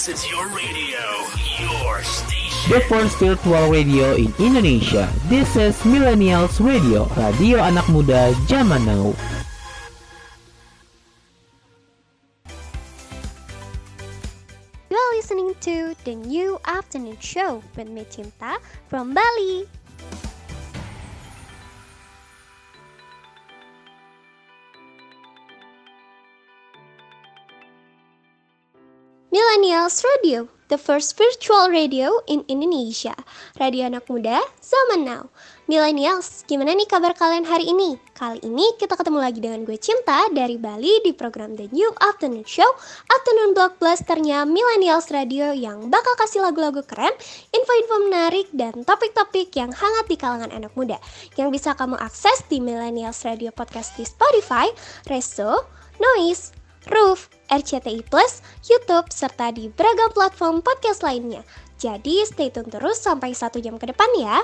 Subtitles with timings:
[0.00, 1.04] This is your radio,
[1.60, 2.72] your station.
[2.72, 5.12] The first virtual radio in Indonesia.
[5.28, 9.12] This is Millennials Radio, radio anak muda zaman now.
[14.88, 18.56] You're listening to the new afternoon show with me Cinta
[18.88, 19.68] from Bali.
[29.70, 33.14] Millennials Radio, the first virtual radio in Indonesia.
[33.54, 35.30] Radio anak muda zaman now.
[35.70, 37.94] Millennials, gimana nih kabar kalian hari ini?
[38.10, 42.42] Kali ini kita ketemu lagi dengan gue Cinta dari Bali di program The New Afternoon
[42.42, 42.66] Show,
[43.14, 47.14] Afternoon Blockbusternya Millennials Radio yang bakal kasih lagu-lagu keren,
[47.54, 50.98] info-info menarik, dan topik-topik yang hangat di kalangan anak muda.
[51.38, 54.66] Yang bisa kamu akses di Millennials Radio Podcast di Spotify,
[55.06, 55.62] Reso,
[56.02, 56.58] Noise,
[56.90, 58.40] Roof, RCTI Plus,
[58.70, 61.42] YouTube, serta di beragam platform podcast lainnya.
[61.82, 64.38] Jadi stay tune terus sampai satu jam ke depan ya.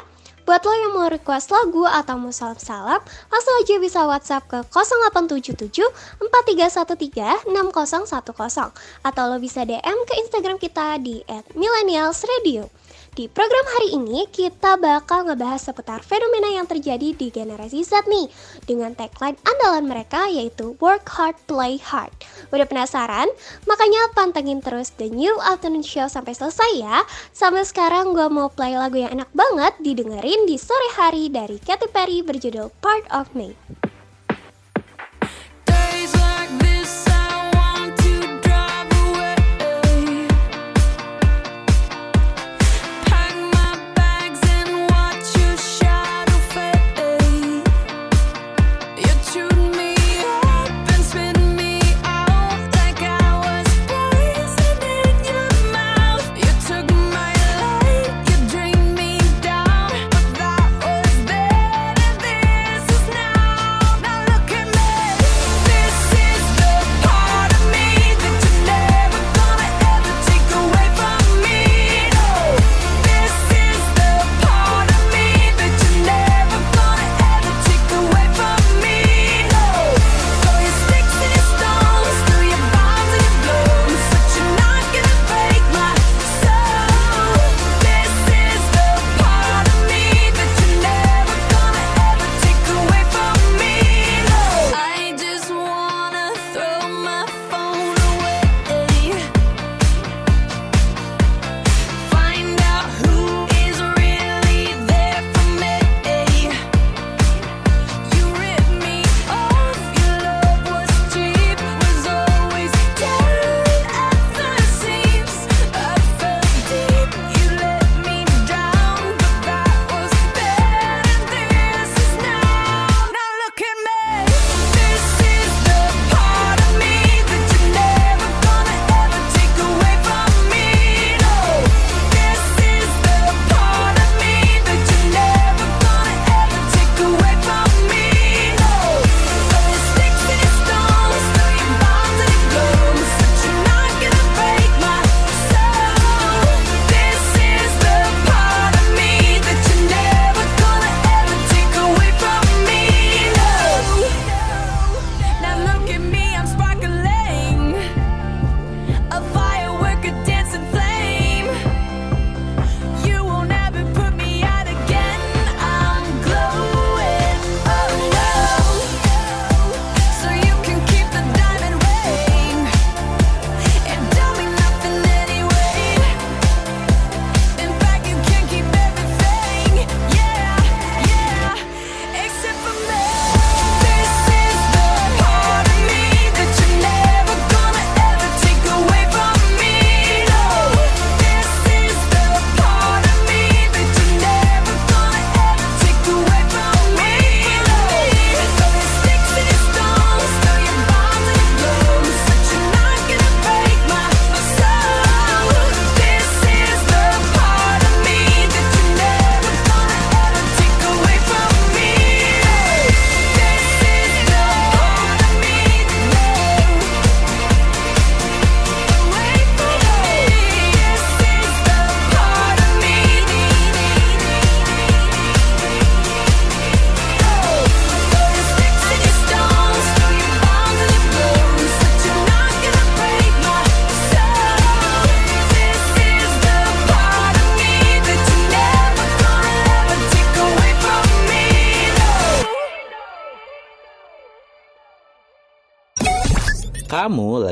[0.46, 5.90] Buat lo yang mau request lagu atau mau salam-salam, langsung aja bisa WhatsApp ke 0877
[6.22, 8.70] 4313 6010
[9.02, 11.18] atau lo bisa DM ke Instagram kita di
[11.50, 12.70] @millennialsradio.
[13.16, 18.28] Di program hari ini kita bakal ngebahas seputar fenomena yang terjadi di generasi Z nih
[18.68, 22.12] dengan tagline andalan mereka yaitu work hard, play hard.
[22.52, 23.24] Udah penasaran?
[23.64, 27.08] Makanya pantengin terus The New Afternoon Show sampai selesai ya.
[27.32, 31.88] Sampai sekarang gue mau play lagu yang enak banget didengerin di sore hari dari Katy
[31.88, 33.56] Perry berjudul Part of Me.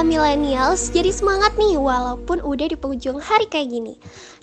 [0.00, 3.94] Millennials Jadi semangat nih walaupun udah di penghujung hari kayak gini.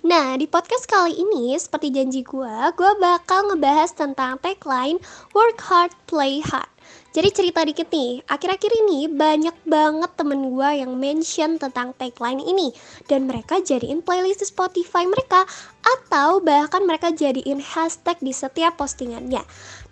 [0.05, 5.01] Nah di podcast kali ini seperti janji gue Gue bakal ngebahas tentang tagline
[5.33, 6.69] Work hard, play hard.
[7.11, 12.69] Jadi cerita dikit nih, akhir-akhir ini banyak banget temen gue yang mention tentang tagline ini
[13.09, 15.43] Dan mereka jadiin playlist di Spotify mereka
[15.81, 19.41] Atau bahkan mereka jadiin hashtag di setiap postingannya.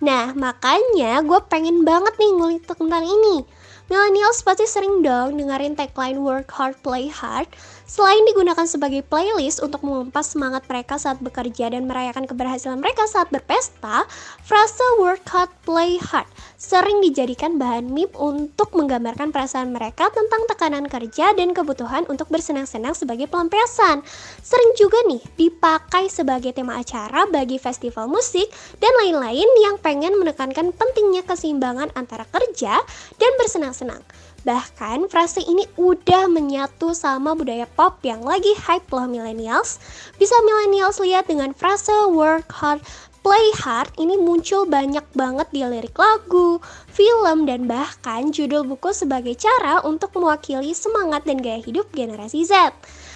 [0.06, 6.26] Nah makanya gue pengen banget nih ngulik tentang ini Millennials pasti sering dong dengerin tagline
[6.26, 7.46] work hard, play hard.
[7.86, 13.30] Selain digunakan sebagai playlist untuk mengumpas semangat mereka saat bekerja dan merayakan keberhasilan mereka saat
[13.30, 14.10] berpesta,
[14.42, 16.26] frase work hard, play hard
[16.66, 22.98] sering dijadikan bahan meme untuk menggambarkan perasaan mereka tentang tekanan kerja dan kebutuhan untuk bersenang-senang
[22.98, 24.02] sebagai pelampiasan.
[24.42, 28.50] Sering juga nih dipakai sebagai tema acara bagi festival musik
[28.82, 32.82] dan lain-lain yang pengen menekankan pentingnya keseimbangan antara kerja
[33.22, 34.02] dan bersenang-senang.
[34.46, 39.82] Bahkan frase ini udah menyatu sama budaya pop yang lagi hype loh millennials.
[40.22, 42.78] Bisa millennials lihat dengan frase work hard,
[43.26, 46.62] play hard ini muncul banyak banget di lirik lagu,
[46.94, 52.70] film, dan bahkan judul buku sebagai cara untuk mewakili semangat dan gaya hidup generasi Z.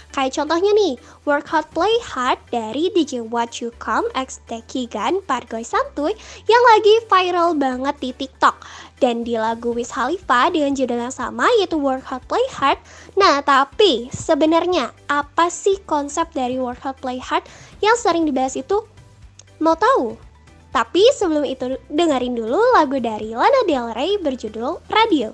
[0.09, 0.97] Kayak contohnya nih,
[1.29, 6.17] Work Hard Play Hard dari DJ What You Come X Tekigan Pargoy Santuy
[6.49, 8.57] yang lagi viral banget di TikTok.
[8.99, 12.79] Dan di lagu Wiz Khalifa dengan judul yang sama yaitu Work Hard Play Hard.
[13.15, 17.47] Nah, tapi sebenarnya apa sih konsep dari Work Hard Play Hard
[17.79, 18.83] yang sering dibahas itu?
[19.63, 20.19] Mau tahu?
[20.69, 25.33] Tapi sebelum itu dengerin dulu lagu dari Lana Del Rey berjudul Radio.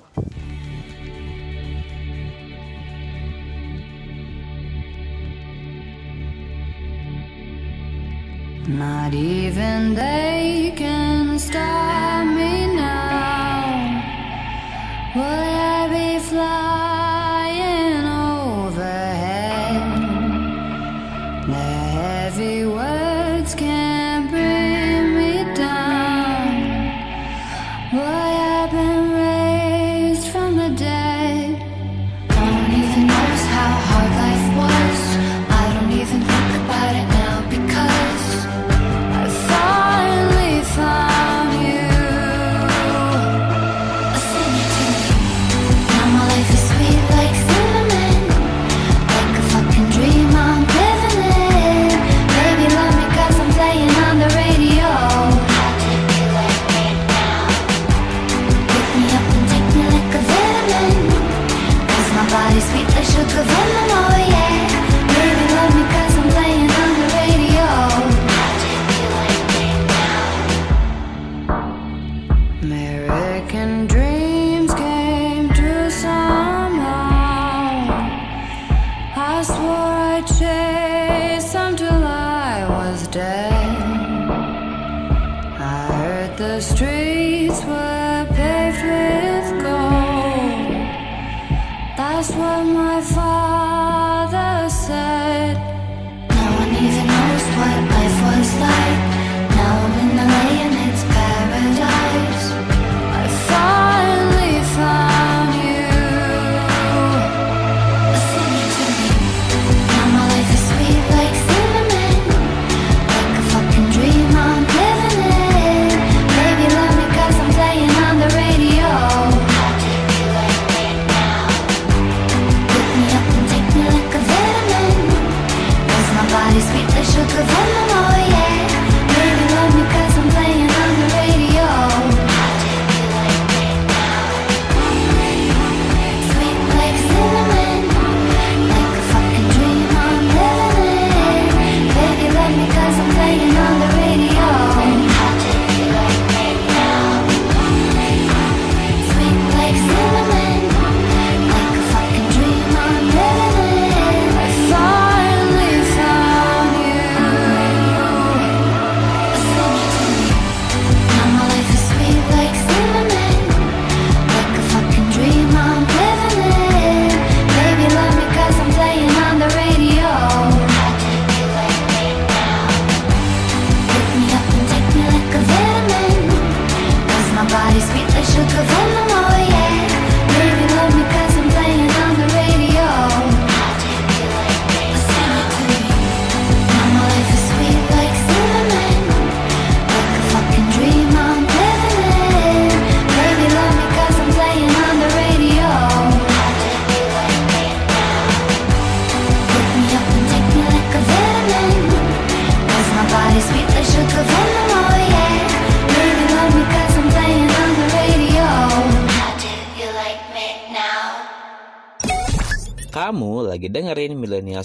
[8.66, 13.55] Not even they can stop me now.
[15.16, 17.95] Will I be flying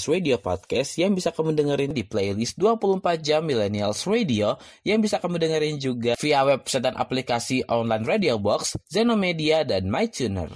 [0.01, 5.22] Millennials Radio Podcast yang bisa kamu dengerin di playlist 24 jam Millennials Radio yang bisa
[5.22, 10.50] kamu dengerin juga via website dan aplikasi online Radio Box, Zenomedia, dan MyTuner.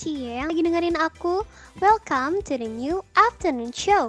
[0.00, 1.44] Cie lagi dengerin aku,
[1.84, 4.08] welcome to the new afternoon show.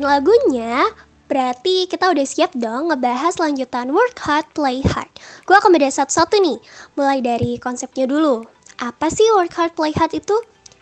[0.00, 0.88] Dengerin lagunya,
[1.28, 5.12] berarti kita udah siap dong ngebahas lanjutan Work Hard, Play Hard.
[5.44, 6.56] Gue akan bedah satu-satu nih,
[6.96, 8.40] mulai dari konsepnya dulu.
[8.80, 10.36] Apa sih Work Hard, Play Hard itu?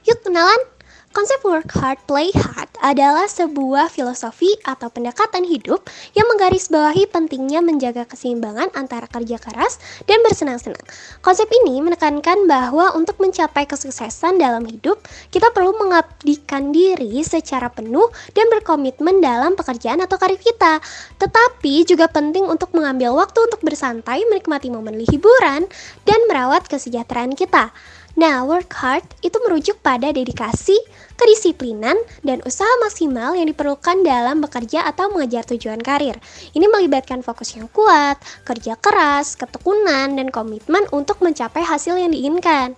[0.06, 0.62] Yuk kenalan.
[1.08, 5.84] Konsep work hard, play hard adalah sebuah filosofi atau pendekatan hidup
[6.16, 9.76] yang menggarisbawahi pentingnya menjaga keseimbangan antara kerja keras
[10.08, 10.80] dan bersenang-senang.
[11.20, 18.08] Konsep ini menekankan bahwa untuk mencapai kesuksesan dalam hidup, kita perlu mengabdikan diri secara penuh
[18.32, 20.80] dan berkomitmen dalam pekerjaan atau karir kita.
[21.20, 25.68] Tetapi juga penting untuk mengambil waktu untuk bersantai, menikmati momen hiburan,
[26.08, 27.68] dan merawat kesejahteraan kita.
[28.18, 30.74] Nah, work hard itu merujuk pada dedikasi,
[31.14, 31.94] kedisiplinan,
[32.26, 36.18] dan usaha maksimal yang diperlukan dalam bekerja atau mengejar tujuan karir.
[36.50, 42.74] Ini melibatkan fokus yang kuat, kerja keras, ketekunan, dan komitmen untuk mencapai hasil yang diinginkan.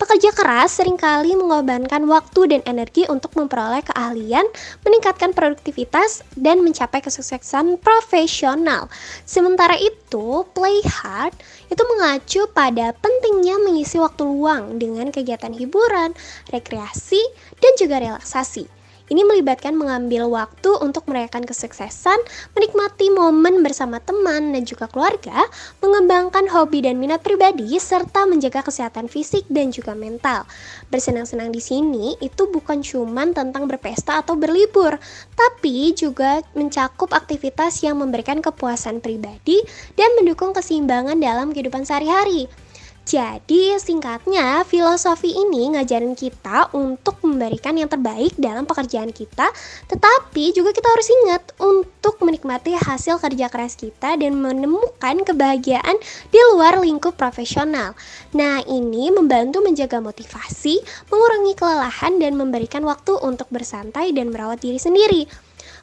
[0.00, 4.48] Pekerja keras sering kali mengorbankan waktu dan energi untuk memperoleh keahlian,
[4.80, 8.88] meningkatkan produktivitas, dan mencapai kesuksesan profesional.
[9.28, 11.36] Sementara itu, play hard
[11.68, 16.16] itu mengacu pada pentingnya mengisi waktu luang dengan kegiatan hiburan,
[16.48, 17.20] rekreasi,
[17.60, 18.79] dan juga relaksasi.
[19.10, 22.14] Ini melibatkan mengambil waktu untuk merayakan kesuksesan,
[22.54, 25.50] menikmati momen bersama teman dan juga keluarga,
[25.82, 30.46] mengembangkan hobi dan minat pribadi, serta menjaga kesehatan fisik dan juga mental.
[30.94, 34.94] Bersenang-senang di sini itu bukan cuma tentang berpesta atau berlibur,
[35.34, 39.58] tapi juga mencakup aktivitas yang memberikan kepuasan pribadi
[39.98, 42.46] dan mendukung keseimbangan dalam kehidupan sehari-hari.
[43.10, 49.50] Jadi singkatnya filosofi ini ngajarin kita untuk memberikan yang terbaik dalam pekerjaan kita
[49.90, 55.98] Tetapi juga kita harus ingat untuk menikmati hasil kerja keras kita dan menemukan kebahagiaan
[56.30, 57.98] di luar lingkup profesional.
[58.30, 60.78] Nah ini membantu menjaga motivasi,
[61.10, 65.26] mengurangi kelelahan dan memberikan waktu untuk bersantai dan merawat diri sendiri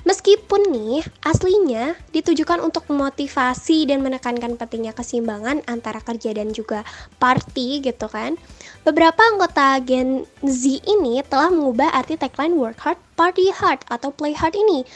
[0.07, 6.87] Meskipun nih aslinya ditujukan untuk memotivasi dan menekankan pentingnya keseimbangan antara kerja dan juga
[7.19, 8.39] party gitu kan.
[8.87, 14.31] Beberapa anggota Gen Z ini telah mengubah arti tagline work hard, party hard atau play
[14.31, 14.87] hard ini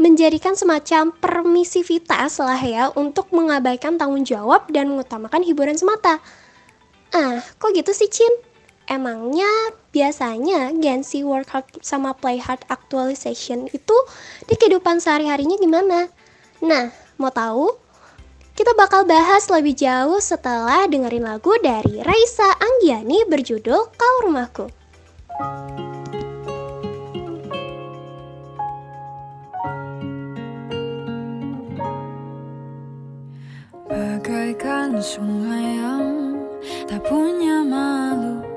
[0.00, 6.24] menjadikan semacam permisivitas lah ya untuk mengabaikan tanggung jawab dan mengutamakan hiburan semata.
[7.12, 8.32] Ah, kok gitu sih Cin?
[8.88, 13.96] Emangnya biasanya Gen-Z work hard sama play hard actualization itu
[14.46, 16.06] di kehidupan sehari-harinya gimana?
[16.62, 17.74] Nah, mau tahu?
[18.54, 24.66] Kita bakal bahas lebih jauh setelah dengerin lagu dari Raisa Anggiani berjudul Kau Rumahku.
[33.90, 36.06] Bagaikan sungai yang
[36.86, 38.47] tak punya malu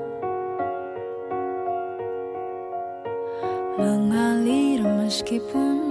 [3.82, 5.90] Mengalir meskipun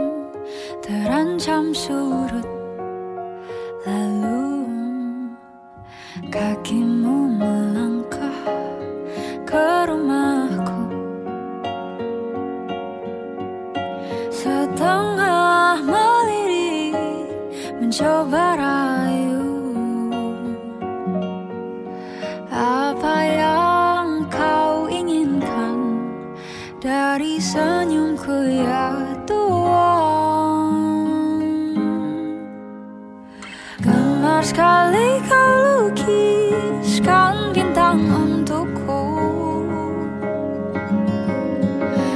[0.80, 2.48] terancam surut.
[3.84, 4.64] Lalu
[6.32, 8.48] kakimu melangkah
[9.44, 10.88] ke rumahku.
[14.32, 17.28] Setengah melirik
[17.76, 19.11] mencoba rayu
[27.12, 28.96] dari senyumku ya
[29.28, 30.72] Tuhan.
[33.84, 35.52] Gemar sekali kau
[35.92, 39.04] lukiskan bintang untukku.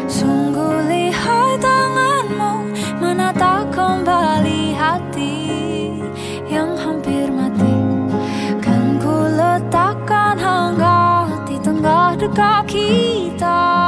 [0.07, 2.71] Sungguh lihai tanganmu
[3.03, 5.43] menata kembali hati
[6.47, 7.75] yang hampir mati.
[8.63, 13.84] Kan ku letakkan hangat di tengah dekat kita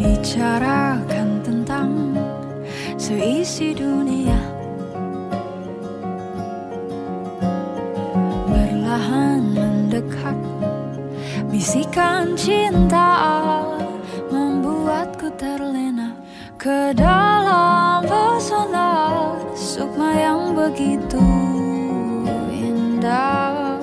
[0.00, 2.16] Bicarakan tentang
[2.96, 4.40] seisi dunia
[8.48, 10.40] Berlahan mendekat
[11.52, 13.20] Bisikan cinta
[14.32, 16.16] membuatku terlena
[16.56, 16.96] ke
[20.60, 21.24] begitu
[22.52, 23.80] indah.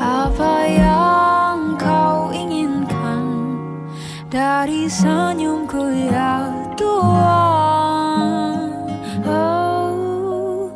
[0.00, 3.20] Apa yang kau inginkan
[4.32, 6.48] dari senyumku ya
[6.80, 8.72] Tuhan?
[9.28, 10.72] Oh,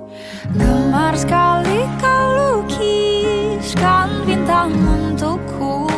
[0.52, 2.26] gemar sekali kau
[2.60, 5.88] lukiskan bintang untukku.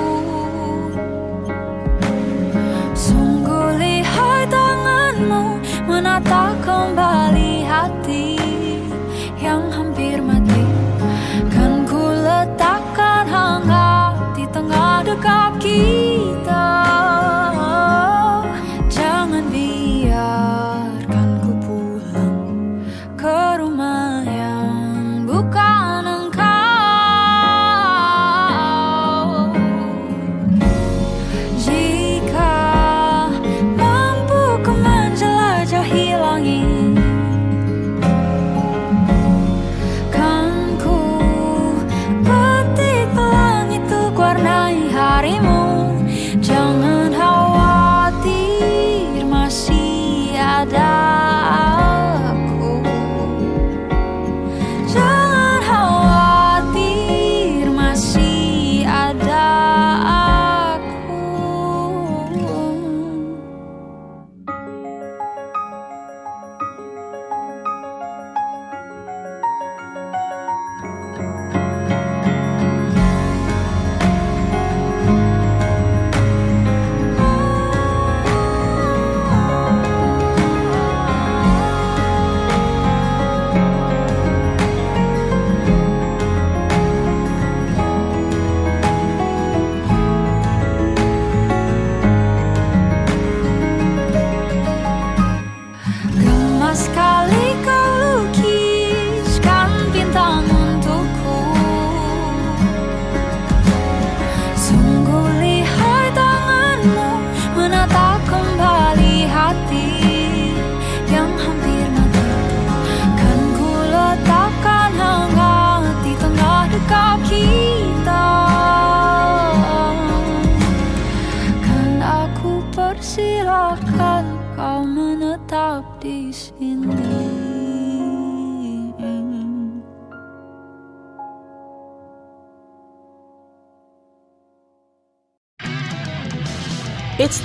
[2.95, 5.59] Sungguh lihai tanganmu
[5.91, 7.98] menata kembali hati
[12.39, 15.48] letakkan hangat di tengah dekat.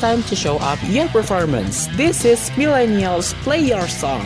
[0.04, 0.60] Time to show
[0.92, 1.88] your performance.
[1.96, 4.20] This is Millennials Play Your Song.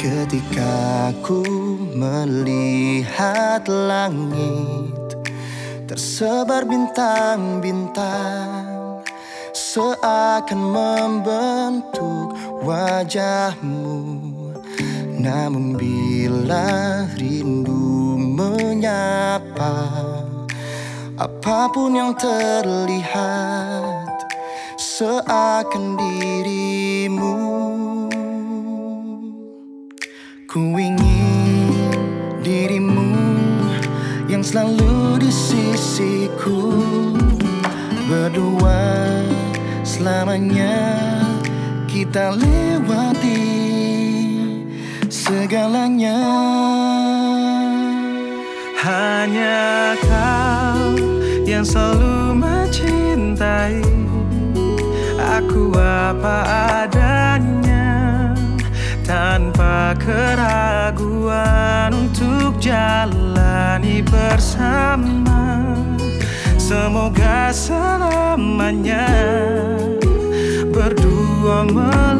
[0.00, 1.44] Ketika ku
[1.92, 5.20] melihat langit
[5.84, 9.04] Tersebar bintang-bintang
[9.52, 11.53] Seakan membentuk
[12.64, 14.24] wajahmu.
[15.24, 19.88] Namun bila rindu menyapa
[21.16, 24.12] Apa pun yang terlihat
[24.76, 27.40] Seakan dirimu.
[30.44, 31.72] Ku ingin
[32.44, 33.16] dirimu
[34.28, 36.68] yang selalu di sisiku
[38.06, 39.24] Berdua
[39.82, 41.00] selamanya
[41.88, 42.53] kita lewati
[64.94, 65.74] bersama
[66.58, 69.06] Semoga selamanya
[70.74, 72.10] Berdua melewati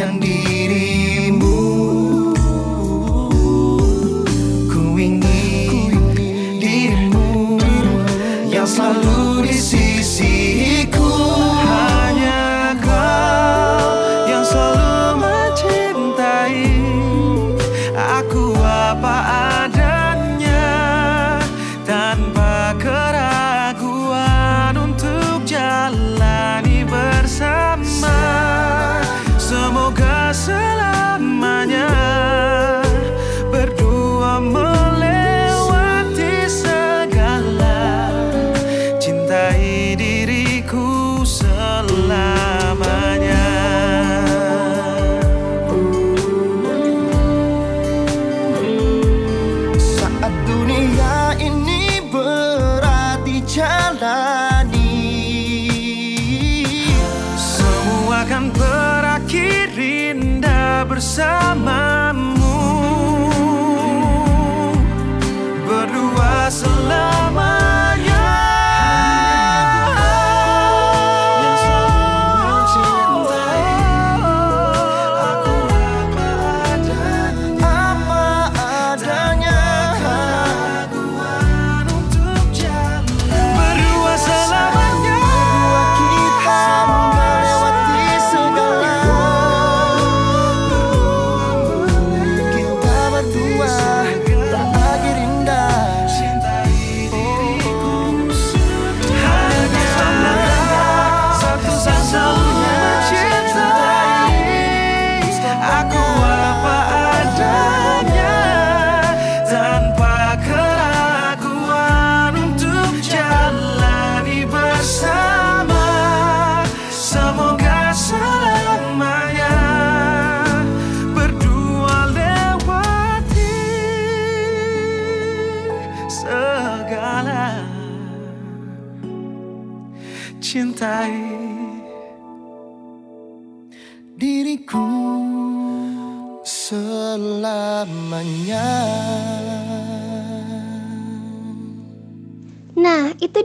[0.00, 0.29] Seakan dirimu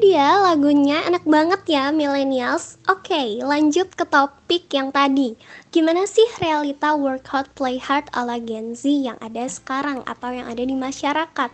[0.05, 2.77] dia lagunya enak banget ya millennials.
[2.85, 5.33] Oke, lanjut ke topik yang tadi.
[5.73, 10.45] Gimana sih realita work hard play hard ala Gen Z yang ada sekarang atau yang
[10.45, 11.49] ada di masyarakat?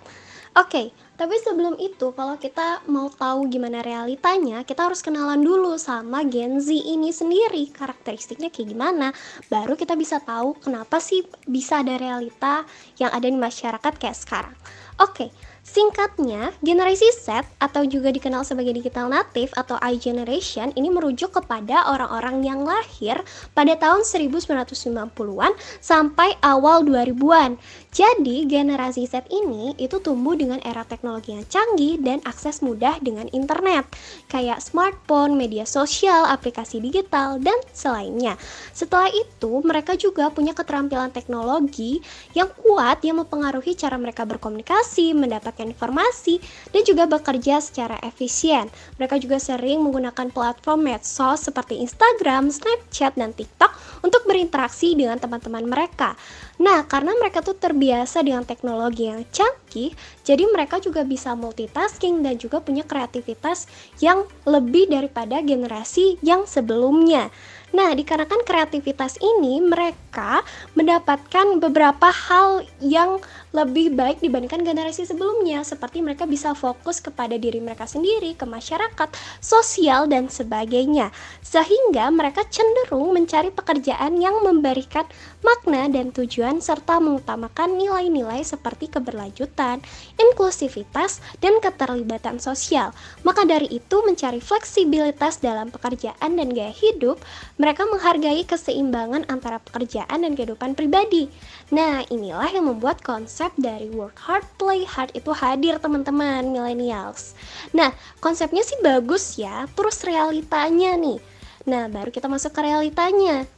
[0.60, 6.28] Oke, tapi sebelum itu kalau kita mau tahu gimana realitanya, kita harus kenalan dulu sama
[6.28, 7.72] Gen Z ini sendiri.
[7.72, 9.16] Karakteristiknya kayak gimana?
[9.48, 12.68] Baru kita bisa tahu kenapa sih bisa ada realita
[13.00, 14.56] yang ada di masyarakat kayak sekarang.
[15.00, 21.38] Oke, Singkatnya, generasi Z atau juga dikenal sebagai digital native atau I generation ini merujuk
[21.38, 23.22] kepada orang-orang yang lahir
[23.54, 27.62] pada tahun 1990-an sampai awal 2000-an.
[27.94, 33.30] Jadi, generasi Z ini itu tumbuh dengan era teknologi yang canggih dan akses mudah dengan
[33.30, 33.86] internet,
[34.34, 38.34] kayak smartphone, media sosial, aplikasi digital, dan selainnya.
[38.74, 42.02] Setelah itu, mereka juga punya keterampilan teknologi
[42.34, 45.14] yang kuat yang mempengaruhi cara mereka berkomunikasi,
[45.52, 46.40] mendapatkan informasi,
[46.72, 48.72] dan juga bekerja secara efisien.
[48.96, 55.68] Mereka juga sering menggunakan platform medsos seperti Instagram, Snapchat, dan TikTok untuk berinteraksi dengan teman-teman
[55.68, 56.16] mereka.
[56.58, 59.92] Nah, karena mereka tuh terbiasa dengan teknologi yang canggih,
[60.24, 63.68] jadi mereka juga bisa multitasking dan juga punya kreativitas
[64.00, 67.30] yang lebih daripada generasi yang sebelumnya.
[67.72, 70.44] Nah, dikarenakan kreativitas ini, mereka
[70.76, 77.60] mendapatkan beberapa hal yang lebih baik dibandingkan generasi sebelumnya, seperti mereka bisa fokus kepada diri
[77.60, 79.12] mereka sendiri, ke masyarakat,
[79.44, 81.12] sosial, dan sebagainya.
[81.44, 85.04] Sehingga mereka cenderung mencari pekerjaan yang memberikan
[85.44, 89.84] makna dan tujuan serta mengutamakan nilai-nilai seperti keberlanjutan,
[90.16, 92.96] inklusivitas, dan keterlibatan sosial.
[93.28, 97.20] Maka dari itu, mencari fleksibilitas dalam pekerjaan dan gaya hidup,
[97.60, 101.28] mereka menghargai keseimbangan antara pekerjaan dan kehidupan pribadi.
[101.76, 107.34] Nah, inilah yang membuat konsep dari work hard, play hard itu hadir teman-teman millennials.
[107.74, 107.90] Nah,
[108.22, 111.18] konsepnya sih bagus ya, terus realitanya nih.
[111.66, 113.50] Nah, baru kita masuk ke realitanya.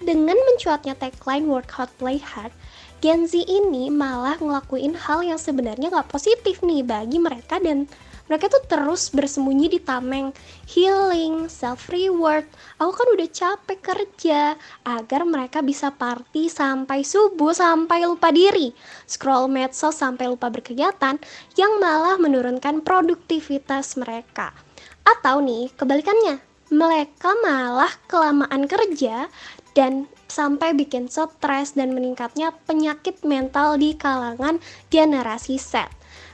[0.00, 2.54] Dengan mencuatnya tagline work hard, play hard,
[3.02, 7.90] Gen Z ini malah ngelakuin hal yang sebenarnya nggak positif nih bagi mereka dan
[8.32, 10.32] mereka tuh terus bersembunyi di tameng
[10.64, 12.48] healing, self reward.
[12.80, 14.56] Aku kan udah capek kerja
[14.88, 18.72] agar mereka bisa party sampai subuh sampai lupa diri,
[19.04, 21.20] scroll medsos sampai lupa berkegiatan
[21.60, 24.56] yang malah menurunkan produktivitas mereka.
[25.04, 26.40] Atau nih, kebalikannya,
[26.72, 29.28] mereka malah kelamaan kerja
[29.76, 34.56] dan sampai bikin stres dan meningkatnya penyakit mental di kalangan
[34.88, 35.84] generasi Z.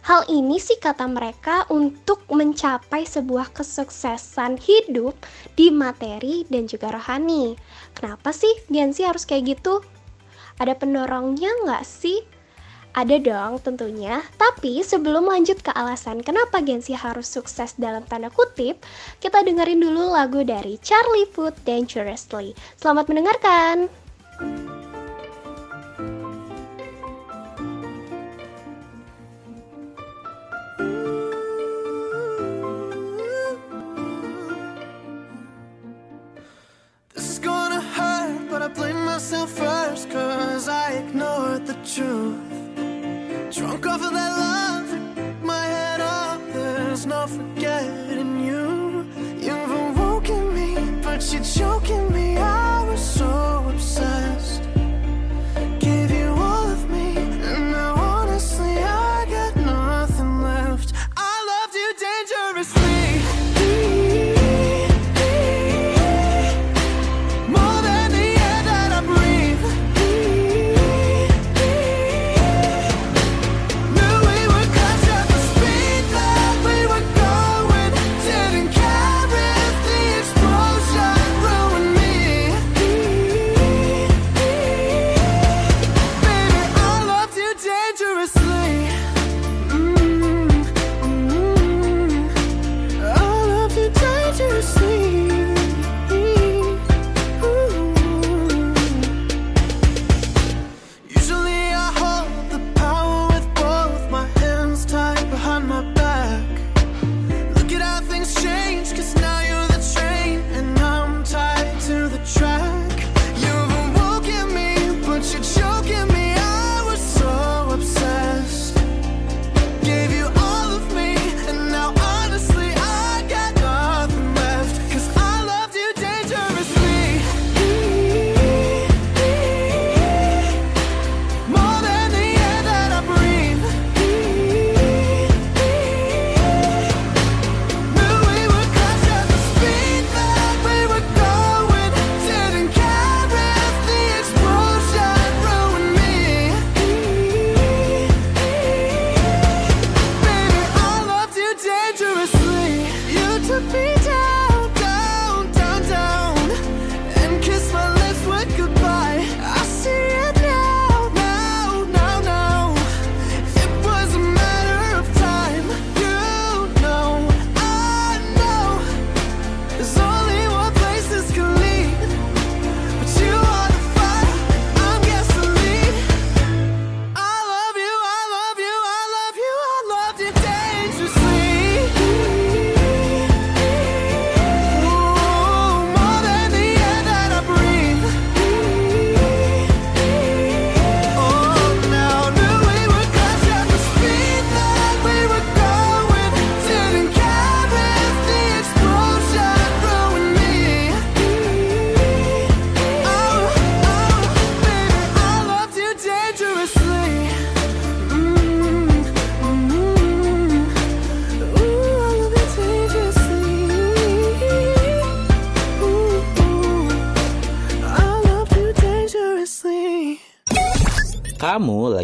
[0.08, 5.12] Hal ini sih kata mereka untuk mencapai sebuah kesuksesan hidup
[5.52, 7.60] di materi dan juga rohani.
[7.92, 9.84] Kenapa sih Gen harus kayak gitu?
[10.56, 12.24] Ada pendorongnya nggak sih?
[12.96, 18.80] Ada dong tentunya, tapi sebelum lanjut ke alasan kenapa Gen harus sukses dalam tanda kutip,
[19.20, 22.56] kita dengerin dulu lagu dari Charlie Puth Dangerously.
[22.80, 23.92] Selamat mendengarkan!
[24.40, 24.87] This
[38.68, 42.36] I blame myself first, cause I ignored the truth.
[43.50, 49.06] Drunk off of that love, my head up, there's no forgetting you.
[49.40, 52.36] You've awoken me, but you're choking me.
[52.36, 52.67] I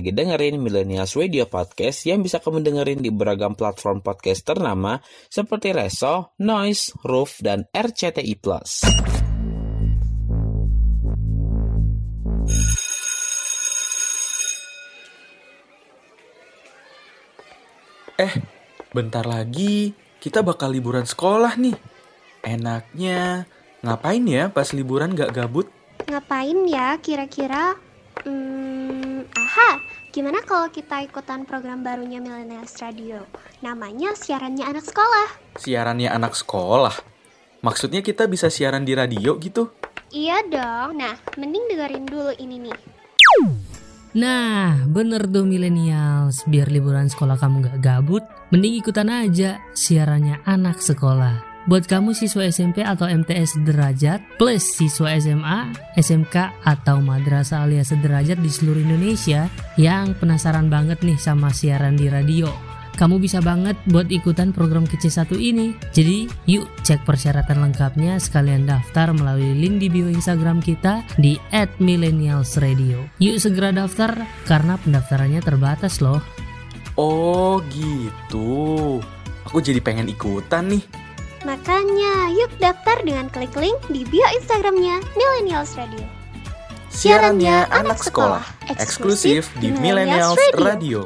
[0.04, 5.00] lagi dengerin Millennials Radio Podcast yang bisa kamu dengerin di beragam platform podcast ternama
[5.32, 8.36] seperti Reso, Noise, Roof, dan RCTI+.
[18.20, 18.32] Eh,
[18.92, 21.80] bentar lagi kita bakal liburan sekolah nih.
[22.44, 23.48] Enaknya
[23.80, 25.72] ngapain ya pas liburan gak gabut?
[26.04, 27.83] Ngapain ya kira-kira?
[28.24, 33.20] Hmm, aha, gimana kalau kita ikutan program barunya Millennials Radio?
[33.60, 35.28] Namanya Siarannya Anak Sekolah.
[35.60, 36.96] Siarannya anak sekolah.
[37.60, 39.70] Maksudnya kita bisa siaran di radio gitu?
[40.10, 42.78] Iya dong, nah mending dengerin dulu ini nih.
[44.14, 46.44] Nah, bener tuh millennials.
[46.46, 51.53] Biar liburan sekolah kamu gak gabut, mending ikutan aja siarannya anak sekolah.
[51.64, 58.36] Buat kamu siswa SMP atau MTS sederajat, plus siswa SMA, SMK, atau madrasah alias sederajat
[58.36, 59.48] di seluruh Indonesia
[59.80, 62.52] yang penasaran banget nih sama siaran di radio.
[63.00, 65.72] Kamu bisa banget buat ikutan program kece satu ini.
[65.96, 71.40] Jadi, yuk cek persyaratan lengkapnya sekalian daftar melalui link di bio Instagram kita di
[71.80, 73.08] @millennialsradio.
[73.24, 74.12] Yuk segera daftar
[74.44, 76.20] karena pendaftarannya terbatas loh.
[77.00, 79.00] Oh gitu.
[79.48, 81.03] Aku jadi pengen ikutan nih.
[81.44, 86.00] Makanya, yuk daftar dengan klik link di bio Instagramnya Millennials Radio.
[86.88, 88.40] Siarannya anak sekolah.
[88.72, 91.04] Eksklusif di Millennials Radio.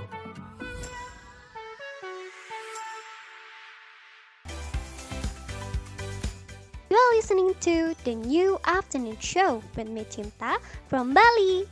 [6.86, 11.66] You're listening to the new afternoon show with me Cinta from Bali.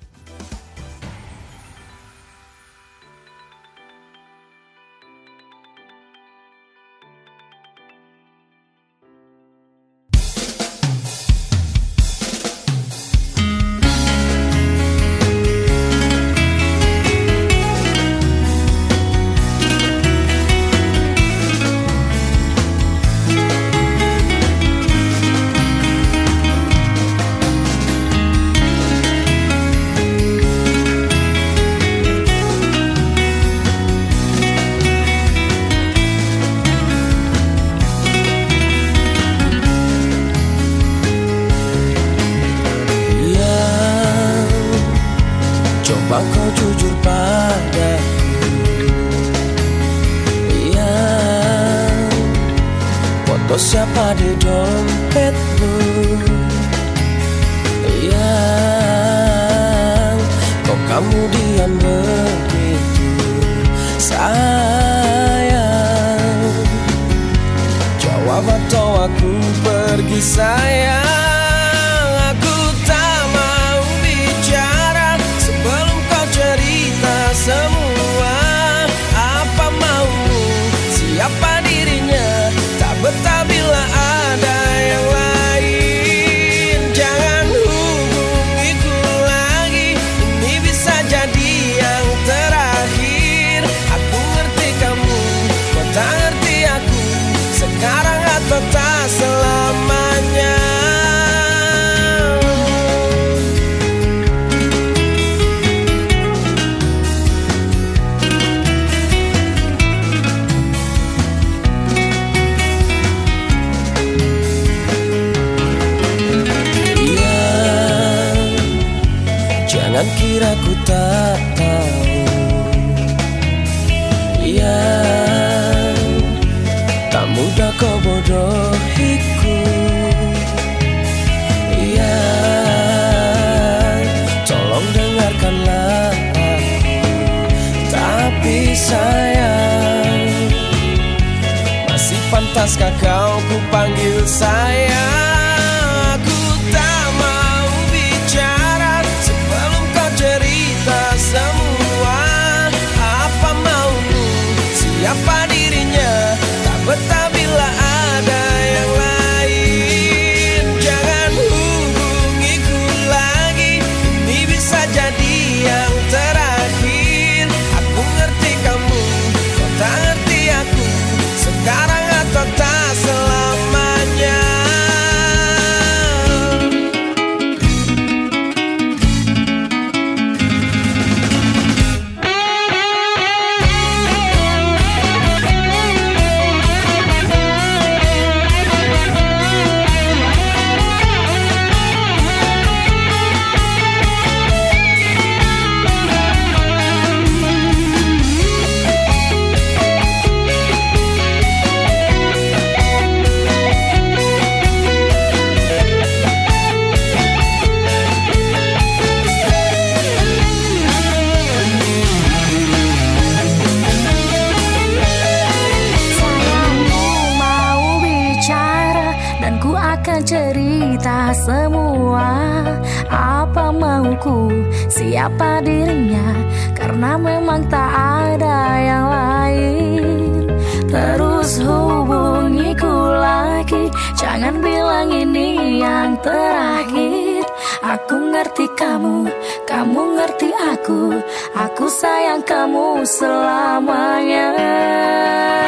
[227.47, 227.91] Memang tak
[228.35, 230.51] ada yang lain.
[230.91, 232.91] Terus hubungiku
[233.23, 233.87] lagi.
[234.19, 237.47] Jangan bilang ini yang terakhir.
[237.87, 239.31] Aku ngerti kamu
[239.63, 241.23] kamu ngerti aku.
[241.55, 244.51] Aku sayang kamu selamanya.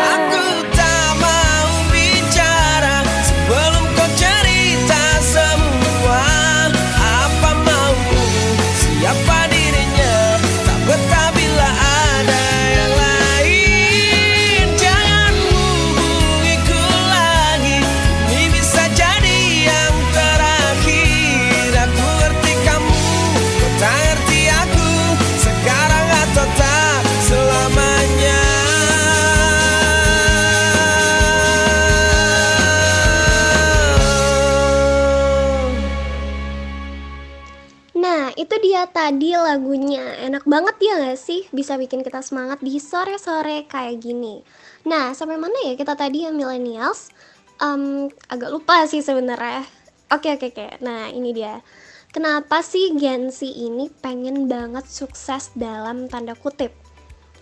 [0.02, 0.77] Aku
[38.98, 40.26] tadi lagunya.
[40.26, 41.46] Enak banget ya gak sih?
[41.54, 44.42] Bisa bikin kita semangat di sore-sore kayak gini.
[44.90, 47.14] Nah, sampai mana ya kita tadi ya millennials?
[47.62, 49.62] Em, agak lupa sih sebenarnya.
[50.10, 50.82] Oke, oke, oke.
[50.82, 51.62] Nah, ini dia.
[52.10, 56.74] Kenapa sih Gen Z ini pengen banget sukses dalam tanda kutip?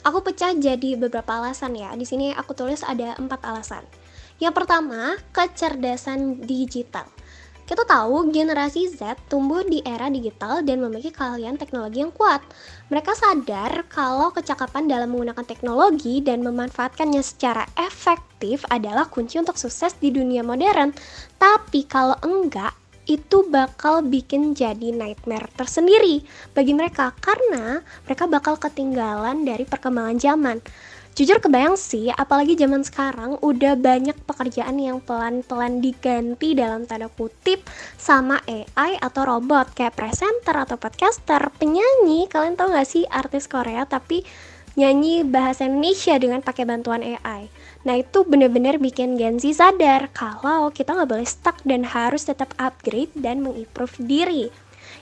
[0.05, 1.97] Aku pecah jadi beberapa alasan ya.
[1.97, 3.89] Di sini aku tulis ada empat alasan.
[4.37, 7.16] Yang pertama, kecerdasan digital.
[7.67, 12.39] Kita tahu generasi Z tumbuh di era digital dan memiliki keahlian teknologi yang kuat.
[12.95, 19.99] Mereka sadar kalau kecakapan dalam menggunakan teknologi dan memanfaatkannya secara efektif adalah kunci untuk sukses
[19.99, 20.95] di dunia modern.
[21.43, 22.71] Tapi kalau enggak,
[23.11, 26.23] itu bakal bikin jadi nightmare tersendiri
[26.55, 30.59] bagi mereka karena mereka bakal ketinggalan dari perkembangan zaman.
[31.17, 37.65] Jujur kebayang sih, apalagi zaman sekarang udah banyak pekerjaan yang pelan-pelan diganti dalam tanda kutip
[37.97, 42.29] sama AI atau robot kayak presenter atau podcaster, penyanyi.
[42.29, 44.29] Kalian tau gak sih artis Korea tapi
[44.77, 47.49] nyanyi bahasa Indonesia dengan pakai bantuan AI.
[47.89, 52.53] Nah itu bener-bener bikin Gen Z sadar kalau kita nggak boleh stuck dan harus tetap
[52.61, 54.53] upgrade dan mengimprove diri.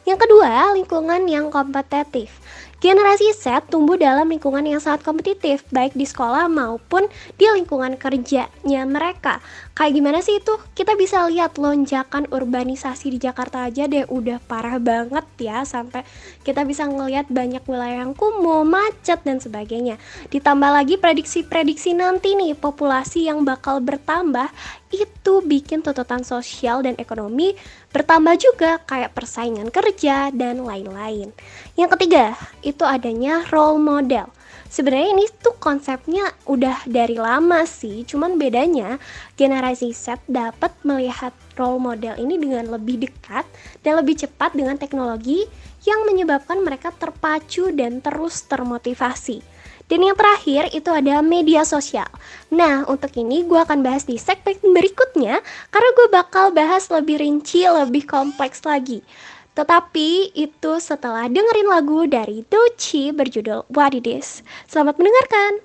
[0.05, 2.39] Yang kedua, lingkungan yang kompetitif.
[2.83, 7.07] Generasi Z tumbuh dalam lingkungan yang sangat kompetitif, baik di sekolah maupun
[7.39, 9.39] di lingkungan kerjanya mereka.
[9.75, 10.55] Kayak gimana sih itu?
[10.71, 16.07] Kita bisa lihat lonjakan urbanisasi di Jakarta aja deh udah parah banget ya, sampai
[16.47, 19.99] kita bisa ngelihat banyak wilayah yang kumuh, macet, dan sebagainya.
[20.31, 24.47] Ditambah lagi prediksi-prediksi nanti nih, populasi yang bakal bertambah
[24.95, 27.59] itu bikin tuntutan sosial dan ekonomi
[27.91, 31.35] bertambah juga kayak persaingan kerja dan lain-lain.
[31.75, 34.31] Yang ketiga, itu adanya role model.
[34.75, 38.99] Sebenarnya ini tuh konsepnya udah dari lama sih, cuman bedanya
[39.39, 43.47] generasi Z dapat melihat role model ini dengan lebih dekat
[43.87, 45.47] dan lebih cepat dengan teknologi
[45.87, 49.47] yang menyebabkan mereka terpacu dan terus termotivasi.
[49.87, 52.11] Dan yang terakhir itu ada media sosial.
[52.51, 55.39] Nah, untuk ini gue akan bahas di segmen berikutnya
[55.71, 59.07] karena gue bakal bahas lebih rinci, lebih kompleks lagi.
[59.55, 64.43] Tetapi itu setelah dengerin lagu dari Dochi berjudul What It Is.
[64.67, 65.63] Selamat mendengarkan.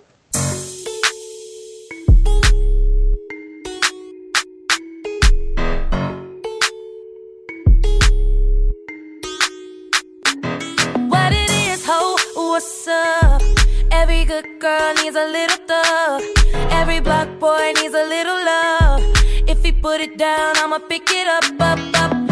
[11.10, 13.42] What it is, ho, what's up?
[13.90, 16.22] Every good girl needs a little thug.
[16.70, 19.02] Every black boy needs a little love.
[19.50, 22.29] If he put it down, I'ma pick it up, up, up.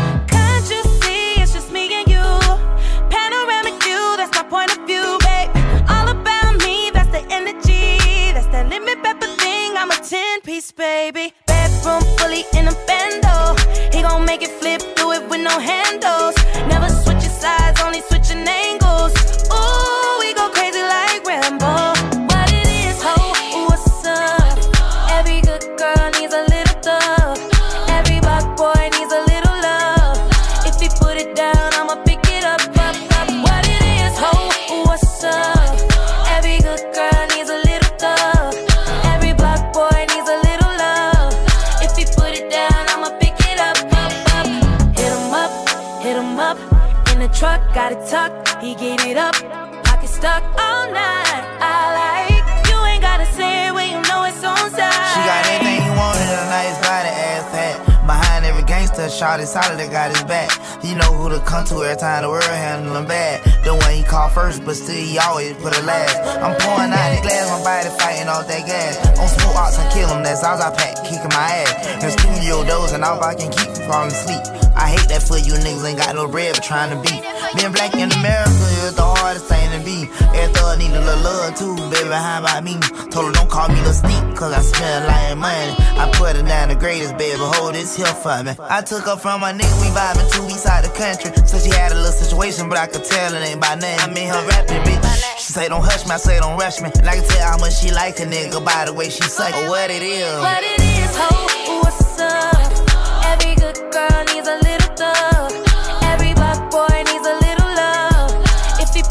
[64.68, 66.20] But still he always put it last.
[66.44, 69.00] I'm pouring out the glass, my body fighting off that gas.
[69.18, 72.04] On smoke ox I kill him, that's all I pack, kicking my ass.
[72.04, 74.44] In studio doors and all I can keep from falling asleep.
[74.76, 77.24] I hate that for you niggas ain't got no bread but trying to beat.
[77.56, 80.10] Being black in America is the hardest thing to be.
[80.34, 82.10] Every thug need a little love too, baby.
[82.10, 82.78] How about me?
[83.12, 85.74] Told her don't call me the sneak, cause I smell like money.
[85.98, 87.38] I put her down the greatest, baby.
[87.40, 88.54] Hold this here for me.
[88.60, 91.32] I took her from my nigga, we vibing two weeks out the country.
[91.46, 94.00] So she had a little situation, but I could tell it ain't by name.
[94.00, 95.38] I mean her rapping, bitch.
[95.38, 96.90] She say don't hush me, I say don't rush me.
[96.98, 99.54] And I can tell how much she like a nigga by the way she suck
[99.54, 99.70] it.
[99.70, 100.40] What it is.
[100.40, 101.47] What it is, ho,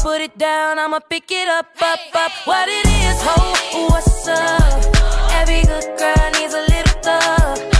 [0.07, 2.31] put it down, I'ma pick it up, up, up.
[2.45, 4.85] What it is, ho, what's up?
[5.33, 7.76] Every good girl needs a little thug.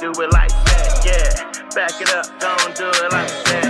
[0.00, 1.68] Do it like that, yeah.
[1.74, 3.69] Back it up, don't do it like that,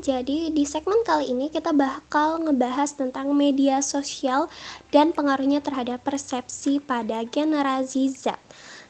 [0.00, 4.48] Jadi di segmen kali ini kita bakal ngebahas tentang media sosial
[4.88, 8.40] dan pengaruhnya terhadap persepsi pada generasi Z.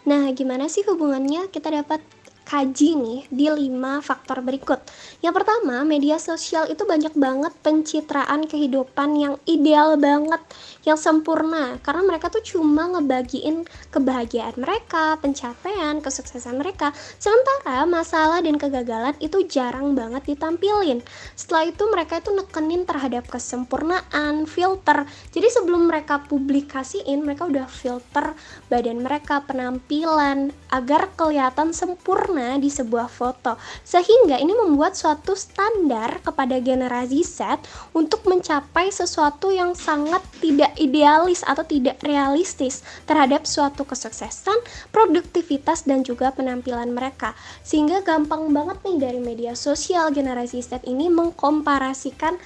[0.07, 1.51] Nah, gimana sih hubungannya?
[1.51, 1.99] Kita dapat
[2.47, 4.79] kaji nih di 5 faktor berikut.
[5.25, 10.43] Yang pertama, media sosial itu banyak banget pencitraan kehidupan yang ideal banget,
[10.83, 11.79] yang sempurna.
[11.83, 16.91] Karena mereka tuh cuma ngebagiin kebahagiaan mereka, pencapaian, kesuksesan mereka.
[17.19, 21.03] Sementara masalah dan kegagalan itu jarang banget ditampilin.
[21.39, 25.07] Setelah itu mereka itu nekenin terhadap kesempurnaan, filter.
[25.31, 28.35] Jadi sebelum mereka publikasiin, mereka udah filter
[28.67, 33.57] badan mereka, penampilan agar kelihatan sempurna di sebuah foto.
[33.87, 37.63] Sehingga ini membuat suatu standar kepada generasi Z
[37.93, 44.57] untuk mencapai sesuatu yang sangat tidak idealis atau tidak realistis terhadap suatu kesuksesan,
[44.95, 47.37] produktivitas dan juga penampilan mereka.
[47.67, 52.39] Sehingga gampang banget nih dari media sosial generasi Z ini mengkomparasikan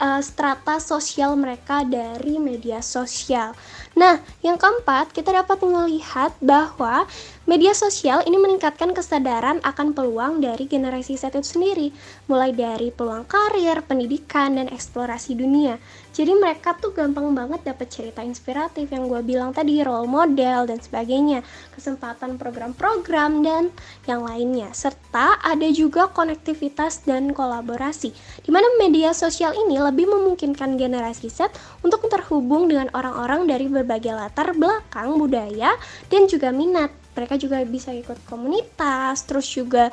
[0.00, 3.56] uh, strata sosial mereka dari media sosial.
[3.96, 7.08] Nah, yang keempat, kita dapat melihat bahwa
[7.46, 11.94] media sosial ini meningkatkan kesadaran akan peluang dari generasi Z itu sendiri,
[12.26, 15.78] mulai dari peluang karir, pendidikan, dan eksplorasi dunia.
[16.10, 20.82] Jadi mereka tuh gampang banget dapat cerita inspiratif yang gue bilang tadi, role model dan
[20.82, 21.46] sebagainya,
[21.78, 23.70] kesempatan program-program dan
[24.10, 24.74] yang lainnya.
[24.74, 28.10] Serta ada juga konektivitas dan kolaborasi,
[28.42, 31.54] di mana media sosial ini lebih memungkinkan generasi Z
[31.86, 35.78] untuk terhubung dengan orang-orang dari berbagai latar belakang budaya
[36.10, 37.05] dan juga minat.
[37.16, 39.90] Mereka juga bisa ikut komunitas, terus juga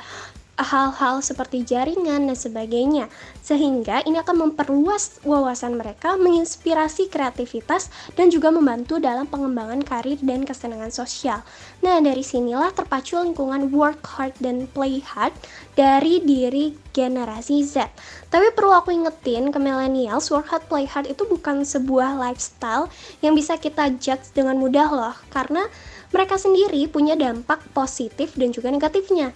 [0.54, 3.10] hal-hal seperti jaringan dan sebagainya.
[3.42, 10.46] Sehingga ini akan memperluas wawasan mereka menginspirasi kreativitas dan juga membantu dalam pengembangan karir dan
[10.46, 11.42] kesenangan sosial.
[11.82, 15.34] Nah dari sinilah terpacu lingkungan work hard dan play hard
[15.74, 17.90] dari diri generasi Z.
[18.30, 22.86] Tapi perlu aku ingetin ke millennials work hard play hard itu bukan sebuah lifestyle
[23.26, 25.16] yang bisa kita judge dengan mudah loh.
[25.34, 25.66] Karena
[26.14, 29.34] mereka sendiri punya dampak positif dan juga negatifnya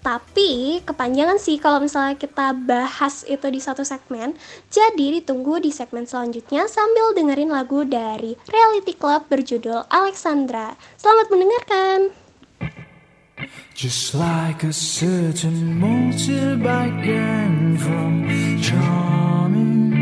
[0.00, 4.32] tapi kepanjangan sih kalau misalnya kita bahas itu di satu segmen.
[4.72, 10.72] Jadi ditunggu di segmen selanjutnya sambil dengerin lagu dari Reality Club berjudul Alexandra.
[10.96, 11.98] Selamat mendengarkan.
[13.76, 17.04] Just like a certain motorbike
[17.80, 18.28] from
[18.60, 19.92] charming.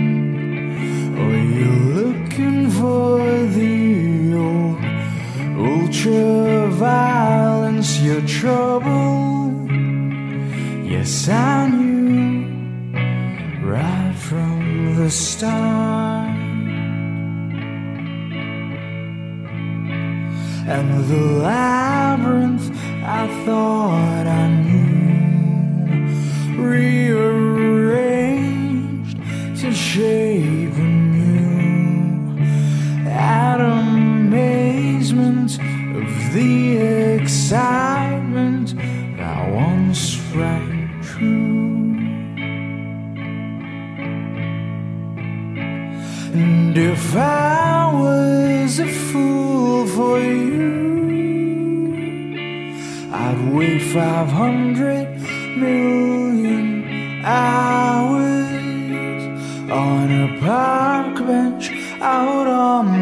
[1.14, 3.18] Or you're looking for
[3.54, 4.87] the old
[5.58, 9.68] ultra violence, your trouble.
[10.84, 12.46] Yes, I knew
[13.62, 16.36] right from the start.
[20.68, 22.70] And the labyrinth
[23.02, 25.88] I thought I knew
[26.62, 27.58] rearranged
[29.60, 30.27] to shape
[37.50, 38.76] excitement
[39.16, 41.96] that once rang true.
[46.34, 50.68] And if I was a fool for you,
[53.14, 55.18] I'd wait 500
[55.56, 58.52] million hours
[59.70, 61.70] on a park bench
[62.02, 62.97] out on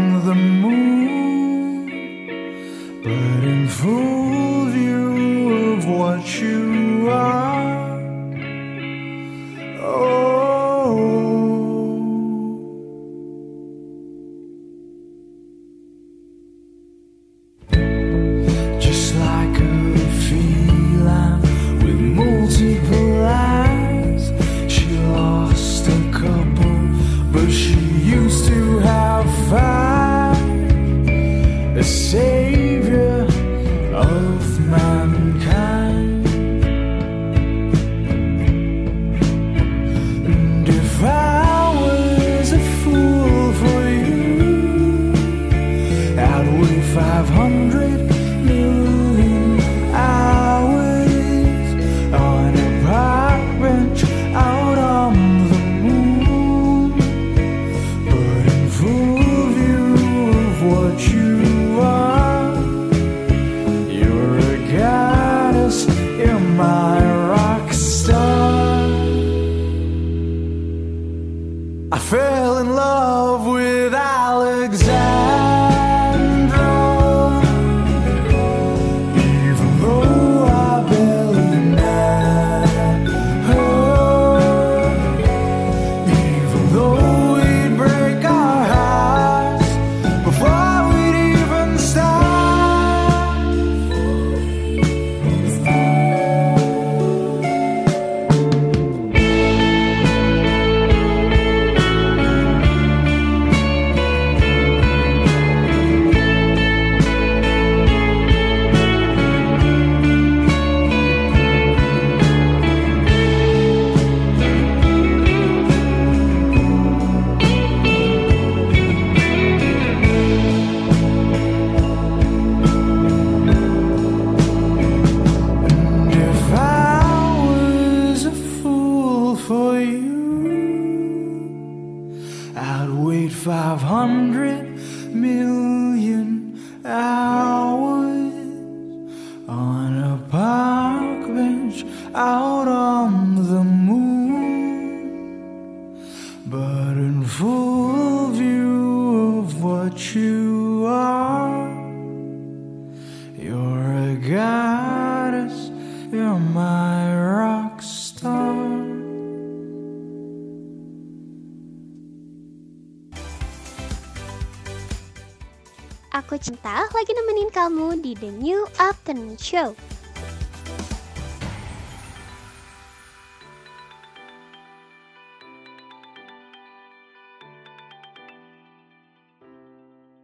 [166.66, 169.78] Cinta lagi nemenin kamu di The New Afternoon Show.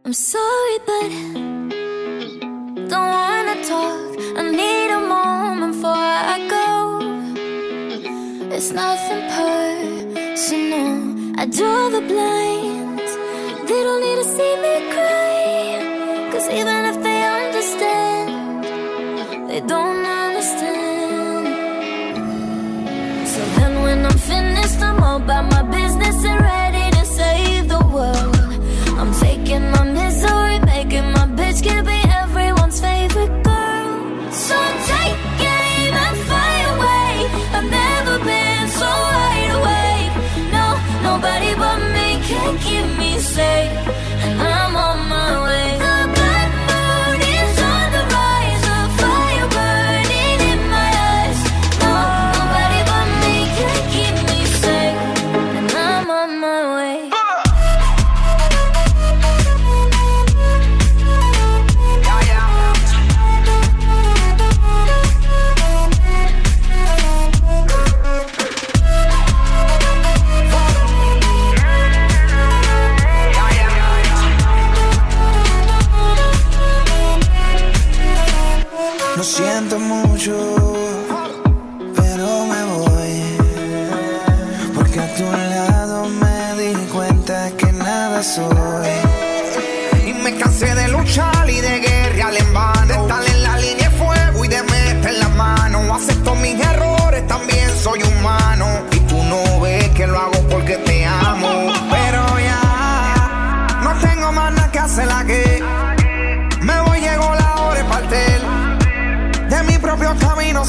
[0.03, 1.11] I'm sorry, but
[2.91, 4.11] don't wanna talk.
[4.35, 6.67] I need a moment before I go.
[8.51, 11.07] It's nothing personal.
[11.39, 13.15] I draw the blinds.
[13.63, 15.02] They don't need to see me cry.
[16.59, 18.63] Even if they understand,
[19.49, 21.47] they don't understand.
[23.27, 27.83] So then when I'm finished, I'm all about my business and ready to save the
[27.95, 28.37] world.
[28.99, 34.31] I'm taking my misery, making my bitch can be everyone's favorite girl.
[34.31, 34.55] So
[34.91, 35.19] take
[35.57, 37.13] aim and fly away.
[37.57, 40.13] I've never been so wide awake.
[40.55, 40.65] No,
[41.09, 43.82] nobody but me can keep me safe.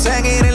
[0.04, 0.53] sang it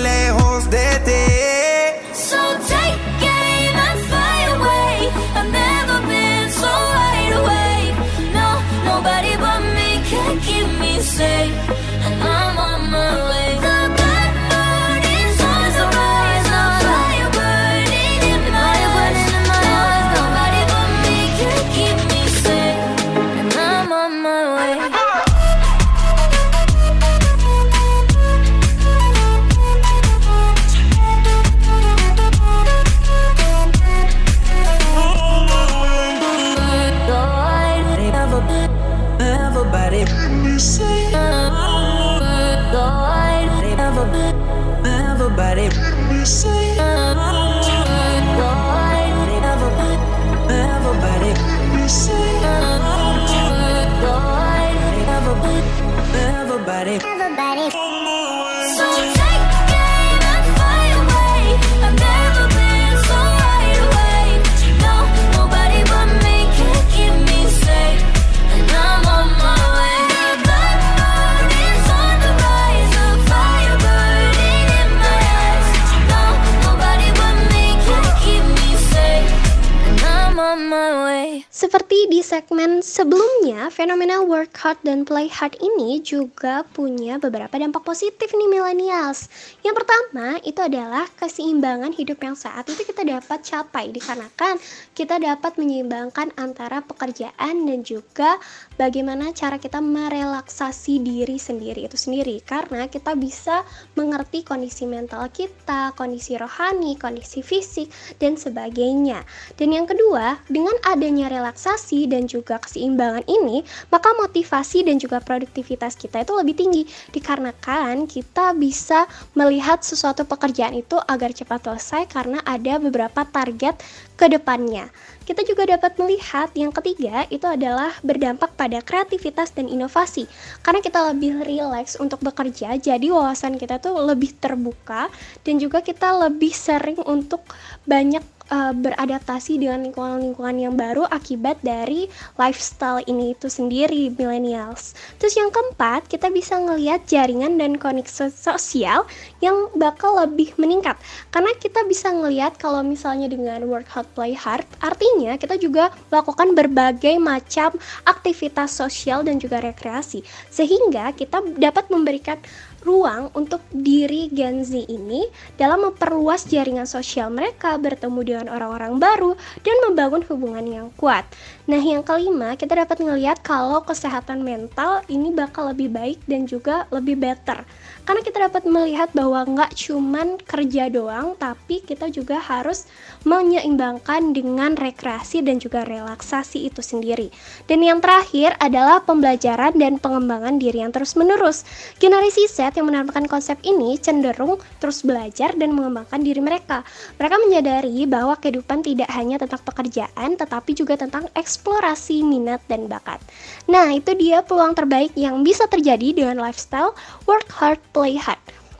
[82.49, 88.49] segmen sebelumnya, fenomena work hard dan play hard ini juga punya beberapa dampak positif nih
[88.49, 89.29] millennials.
[89.61, 94.57] Yang pertama itu adalah keseimbangan hidup yang saat itu kita dapat capai dikarenakan
[94.97, 98.41] kita dapat menyeimbangkan antara pekerjaan dan juga
[98.81, 103.61] bagaimana cara kita merelaksasi diri sendiri itu sendiri karena kita bisa
[103.93, 109.21] mengerti kondisi mental kita, kondisi rohani, kondisi fisik dan sebagainya.
[109.53, 113.61] Dan yang kedua, dengan adanya relaksasi dan juga keseimbangan ini,
[113.91, 120.77] maka motivasi dan juga produktivitas kita itu lebih tinggi dikarenakan kita bisa melihat sesuatu pekerjaan
[120.77, 123.75] itu agar cepat selesai karena ada beberapa target
[124.19, 124.91] ke depannya.
[125.29, 130.25] Kita juga dapat melihat yang ketiga itu adalah berdampak pada kreativitas dan inovasi.
[130.65, 135.05] Karena kita lebih rileks untuk bekerja, jadi wawasan kita tuh lebih terbuka
[135.45, 137.45] dan juga kita lebih sering untuk
[137.85, 144.97] banyak uh, beradaptasi dengan lingkungan-lingkungan yang baru akibat dari lifestyle ini itu sendiri millennials.
[145.21, 149.05] Terus yang keempat, kita bisa ngelihat jaringan dan koneksi sosial
[149.39, 150.97] yang bakal lebih meningkat.
[151.29, 156.53] Karena kita bisa ngelihat kalau misalnya dengan work hard play hard, artinya kita juga melakukan
[156.57, 157.73] berbagai macam
[158.05, 160.25] aktivitas sosial dan juga rekreasi.
[160.49, 162.37] Sehingga kita dapat memberikan
[162.83, 165.27] ruang untuk diri Gen Z ini
[165.59, 171.27] dalam memperluas jaringan sosial mereka, bertemu dengan orang-orang baru, dan membangun hubungan yang kuat.
[171.69, 176.89] Nah, yang kelima, kita dapat melihat kalau kesehatan mental ini bakal lebih baik dan juga
[176.89, 177.67] lebih better.
[178.09, 182.89] Karena kita dapat melihat bahwa nggak cuman kerja doang, tapi kita juga harus
[183.21, 187.29] menyeimbangkan dengan rekreasi dan juga relaksasi itu sendiri.
[187.69, 191.61] Dan yang terakhir adalah pembelajaran dan pengembangan diri yang terus-menerus.
[192.01, 196.81] Generasi Z yang menanamkan konsep ini cenderung terus belajar dan mengembangkan diri mereka.
[197.21, 203.21] Mereka menyadari bahwa kehidupan tidak hanya tentang pekerjaan, tetapi juga tentang eksplorasi minat dan bakat.
[203.69, 206.97] Nah, itu dia peluang terbaik yang bisa terjadi dengan lifestyle
[207.29, 208.39] work hard, hard.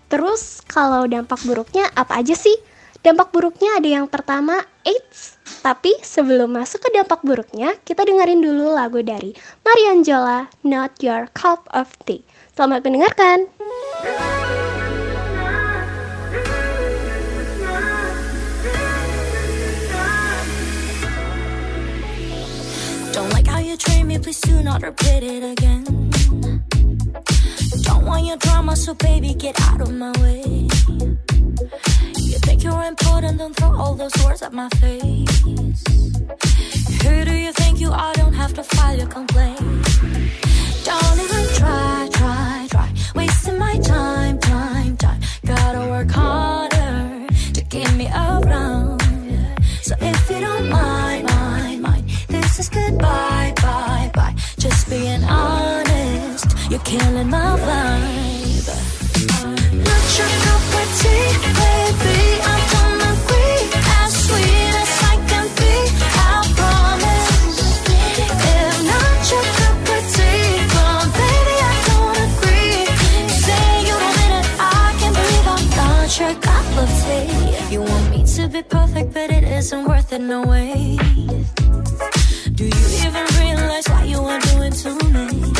[0.09, 2.55] Terus, kalau dampak buruknya apa aja sih?
[2.99, 5.39] Dampak buruknya ada yang pertama, AIDS.
[5.63, 9.31] Tapi sebelum masuk ke dampak buruknya, kita dengerin dulu lagu dari
[9.63, 12.25] Marian Jola, Not Your Cup of Tea.
[12.55, 13.47] Selamat mendengarkan.
[23.15, 25.87] Don't like how you treat me, please do not repeat it again.
[27.83, 30.43] Don't want your drama, so baby, get out of my way.
[32.17, 35.41] You think you're important, don't throw all those words at my face.
[37.03, 38.13] Who do you think you are?
[38.13, 39.59] Don't have to file your complaint.
[40.83, 42.89] Don't even try, try, try.
[43.15, 45.21] Wasting my time, time, time.
[45.45, 49.01] Gotta work harder to get me around.
[49.81, 54.35] So if you don't mind, mind, mind, this is goodbye, bye, bye.
[54.57, 55.58] Just being honest,
[56.69, 58.67] you're killing my vibe.
[59.87, 62.19] Not your cup of tea, baby.
[62.45, 63.61] I don't agree.
[64.01, 65.73] As sweet as I can be,
[66.13, 67.29] I promise.
[68.21, 72.77] If not your cup of tea, well, baby, I don't agree.
[73.45, 77.73] Say you don't mean it, I can't believe I'm not your cup of tea.
[77.73, 80.97] You want me to be perfect, but it isn't worth it, no way.
[82.53, 85.58] Do you even realize what you are doing to me?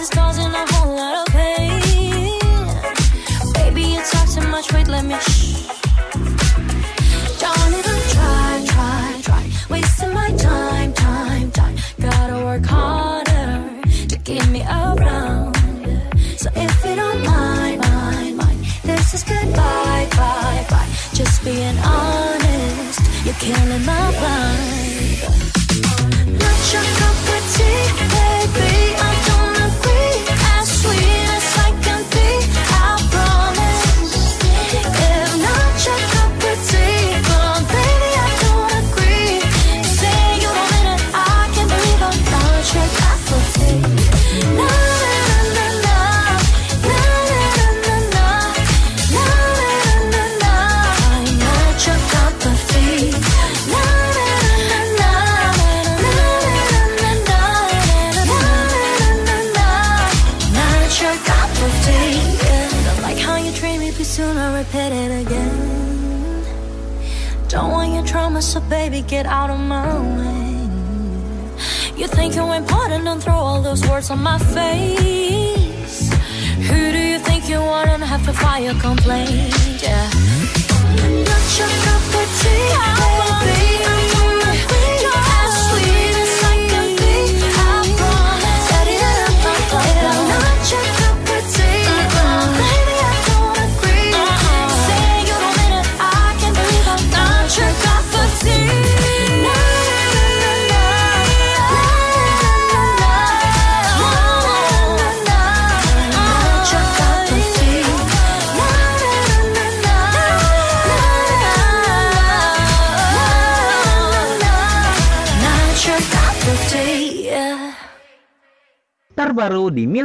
[0.00, 2.38] Is causing a whole lot of pain.
[3.54, 4.00] Baby, you
[4.48, 5.16] much, let me
[7.74, 9.44] even try, try, try.
[9.68, 11.76] Wasting my time, time, time.
[12.00, 15.56] Gotta work harder to get me around.
[16.36, 20.88] So if you don't mind, mind, mind, this is goodbye, bye, bye.
[21.12, 24.87] Just being honest, you're killing my vibe.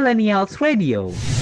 [0.04, 1.33] Millennials Radio.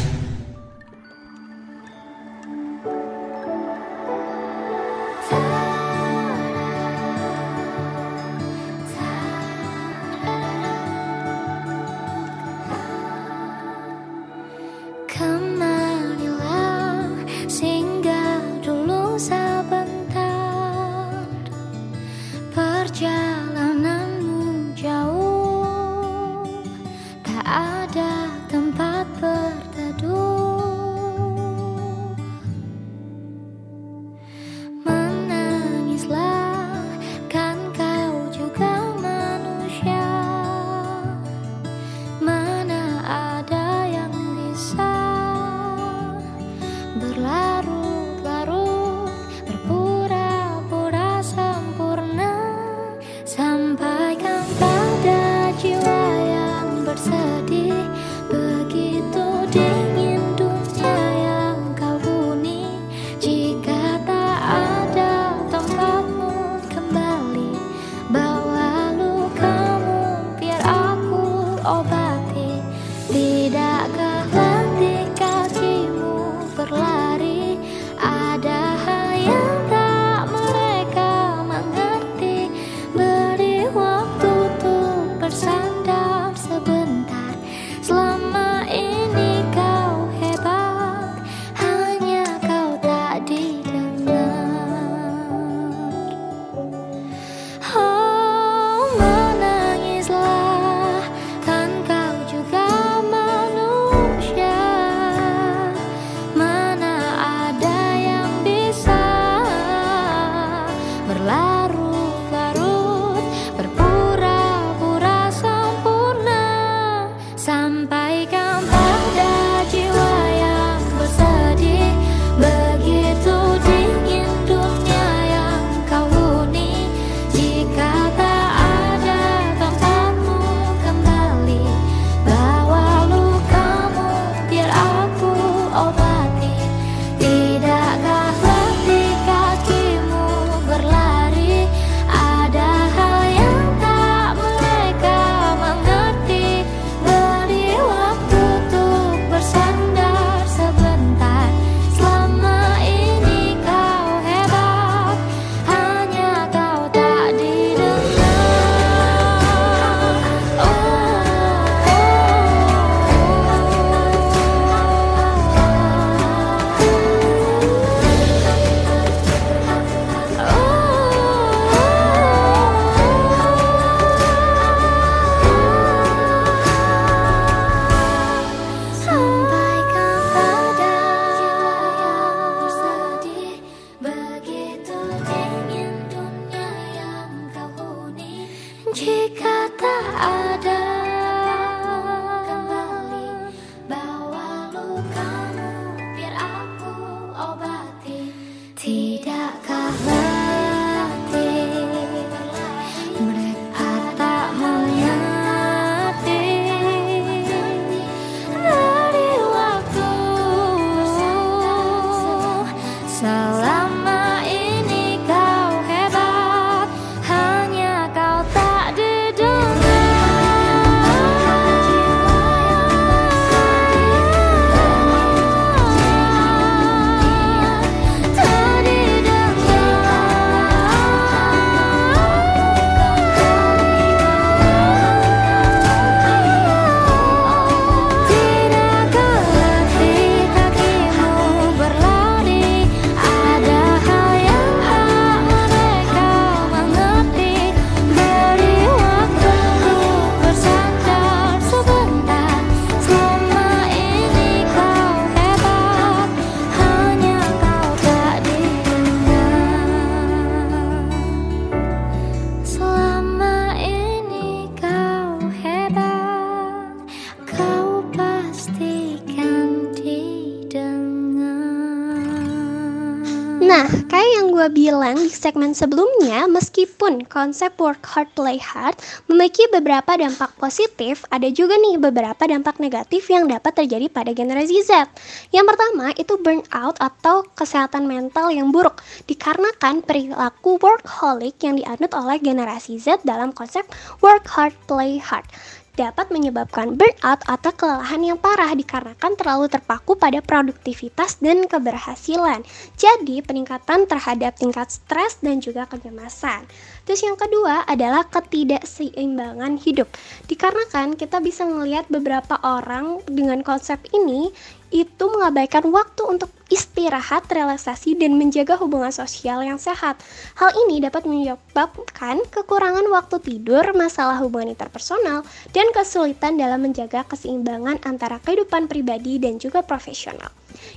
[275.74, 278.96] Sebelumnya, meskipun konsep work hard, play hard
[279.28, 284.80] memiliki beberapa dampak positif, ada juga nih beberapa dampak negatif yang dapat terjadi pada generasi
[284.86, 285.10] Z.
[285.50, 292.38] Yang pertama itu burnout atau kesehatan mental yang buruk, dikarenakan perilaku workaholic yang dianut oleh
[292.40, 293.84] generasi Z dalam konsep
[294.24, 295.44] work hard, play hard
[295.92, 302.64] dapat menyebabkan burnout atau kelelahan yang parah dikarenakan terlalu terpaku pada produktivitas dan keberhasilan.
[302.96, 306.64] Jadi, peningkatan terhadap tingkat stres dan juga kecemasan.
[307.04, 310.08] Terus yang kedua adalah ketidakseimbangan hidup.
[310.46, 314.54] Dikarenakan kita bisa melihat beberapa orang dengan konsep ini
[314.92, 320.20] itu mengabaikan waktu untuk istirahat, relaksasi, dan menjaga hubungan sosial yang sehat.
[320.56, 328.04] Hal ini dapat menyebabkan kekurangan waktu tidur, masalah hubungan interpersonal, dan kesulitan dalam menjaga keseimbangan
[328.04, 330.52] antara kehidupan pribadi dan juga profesional.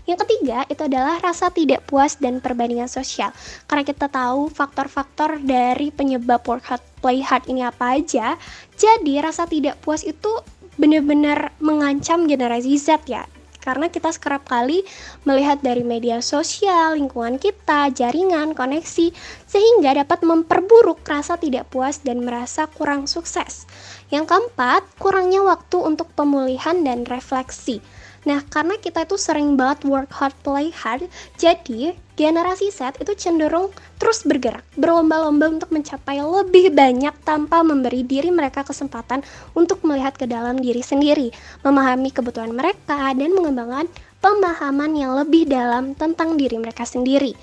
[0.08, 3.36] Yang ketiga itu adalah rasa tidak puas dan perbandingan sosial.
[3.68, 8.40] Karena kita tahu faktor-faktor dari penyebab work hard play hard ini apa aja.
[8.80, 10.42] Jadi rasa tidak puas itu
[10.76, 13.24] benar-benar mengancam generasi Z ya.
[13.66, 14.86] Karena kita kerap kali
[15.26, 19.10] melihat dari media sosial, lingkungan kita, jaringan, koneksi,
[19.50, 23.66] sehingga dapat memperburuk rasa tidak puas dan merasa kurang sukses.
[24.14, 27.82] Yang keempat, kurangnya waktu untuk pemulihan dan refleksi.
[28.30, 31.10] Nah, karena kita itu sering banget work hard, play hard,
[31.42, 38.32] jadi generasi Z itu cenderung terus bergerak, berlomba-lomba untuk mencapai lebih banyak tanpa memberi diri
[38.32, 41.32] mereka kesempatan untuk melihat ke dalam diri sendiri,
[41.64, 43.88] memahami kebutuhan mereka, dan mengembangkan
[44.24, 47.36] pemahaman yang lebih dalam tentang diri mereka sendiri.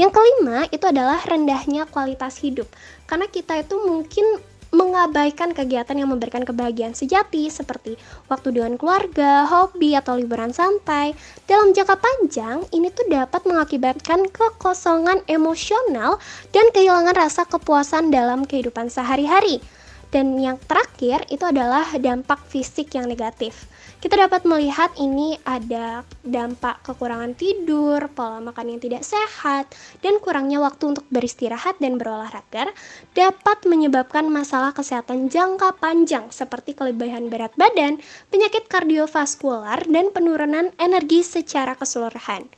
[0.00, 2.70] Yang kelima itu adalah rendahnya kualitas hidup,
[3.04, 4.40] karena kita itu mungkin
[4.70, 7.98] mengabaikan kegiatan yang memberikan kebahagiaan sejati seperti
[8.30, 11.14] waktu dengan keluarga, hobi, atau liburan santai.
[11.50, 16.22] Dalam jangka panjang, ini tuh dapat mengakibatkan kekosongan emosional
[16.54, 19.58] dan kehilangan rasa kepuasan dalam kehidupan sehari-hari.
[20.10, 23.70] Dan yang terakhir itu adalah dampak fisik yang negatif.
[24.00, 29.68] Kita dapat melihat ini ada dampak kekurangan tidur, pola makan yang tidak sehat,
[30.00, 32.72] dan kurangnya waktu untuk beristirahat dan berolahraga
[33.12, 38.00] dapat menyebabkan masalah kesehatan jangka panjang seperti kelebihan berat badan,
[38.32, 42.48] penyakit kardiovaskular, dan penurunan energi secara keseluruhan.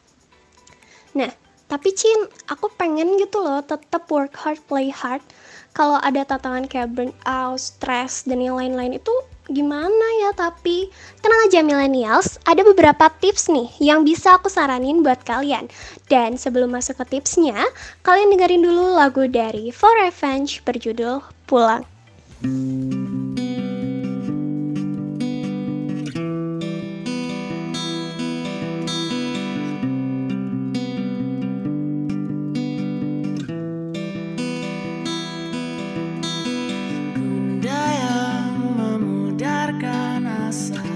[1.19, 1.35] Nah,
[1.66, 5.27] tapi Cin, aku pengen gitu loh tetap work hard, play hard.
[5.74, 9.10] Kalau ada tantangan kayak burnout, stress, dan yang lain-lain itu
[9.53, 10.91] gimana ya tapi?
[11.20, 15.70] Tenang aja millennials ada beberapa tips nih yang bisa aku saranin buat kalian.
[16.11, 17.69] Dan sebelum masuk ke tipsnya
[18.03, 21.87] kalian dengerin dulu lagu dari For Revenge berjudul Pulang
[40.53, 40.91] coração.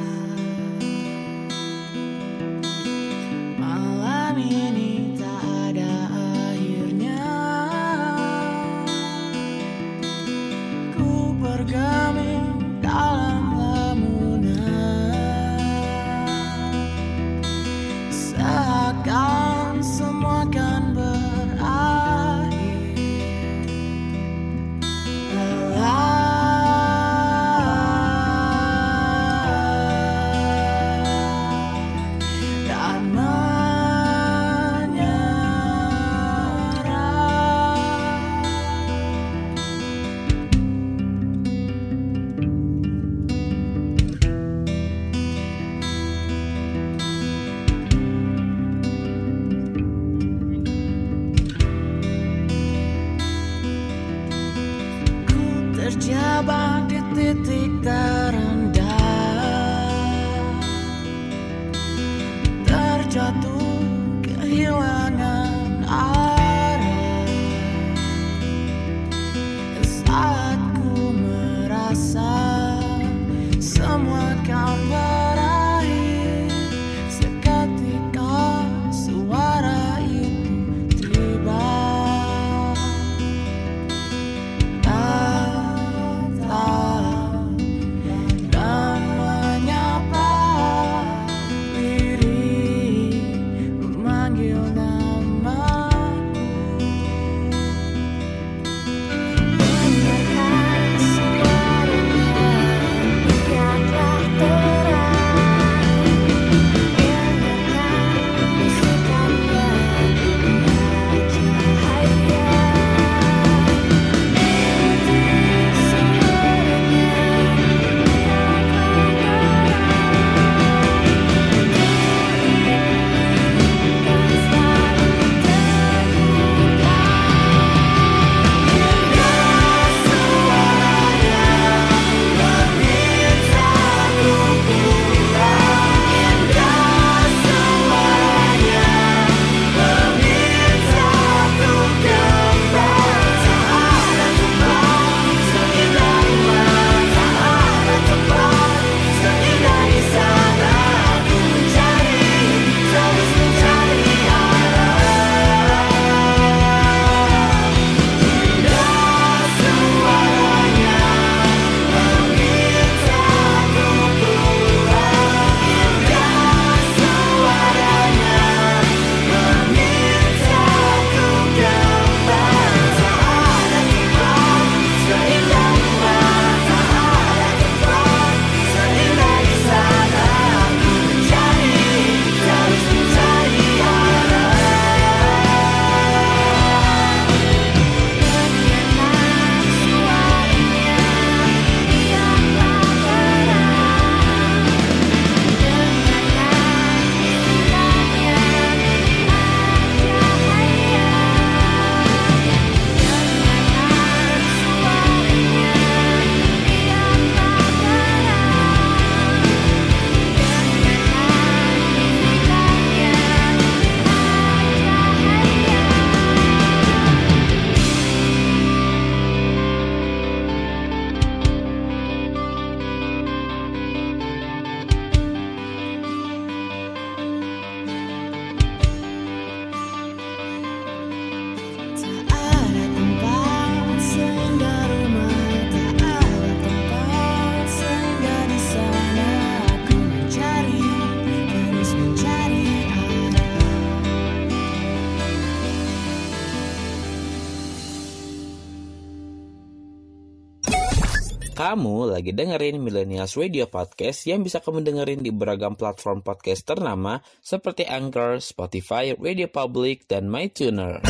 [252.37, 258.45] Dengerin Millennials Radio Podcast yang bisa kamu dengerin di beragam platform podcast ternama seperti Anchor,
[258.45, 261.01] Spotify, Radio Public, dan MyTuner.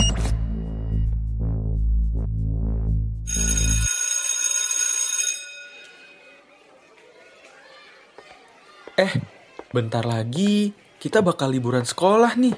[8.97, 9.13] Eh,
[9.75, 10.71] bentar lagi
[11.03, 12.55] kita bakal liburan sekolah nih.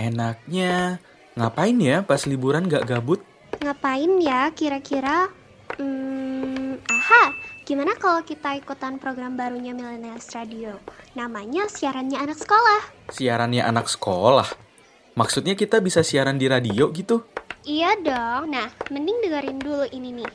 [0.00, 0.96] Enaknya
[1.36, 3.20] ngapain ya pas liburan gak gabut?
[3.60, 5.28] Ngapain ya kira-kira?
[5.76, 10.82] Hmm, aha, gimana kalau kita ikutan program barunya Millennials Radio?
[11.14, 12.82] Namanya siarannya anak sekolah.
[13.14, 14.50] Siarannya anak sekolah.
[15.14, 17.22] Maksudnya kita bisa siaran di radio gitu?
[17.62, 18.50] Iya dong.
[18.50, 20.32] Nah, mending dengerin dulu ini nih.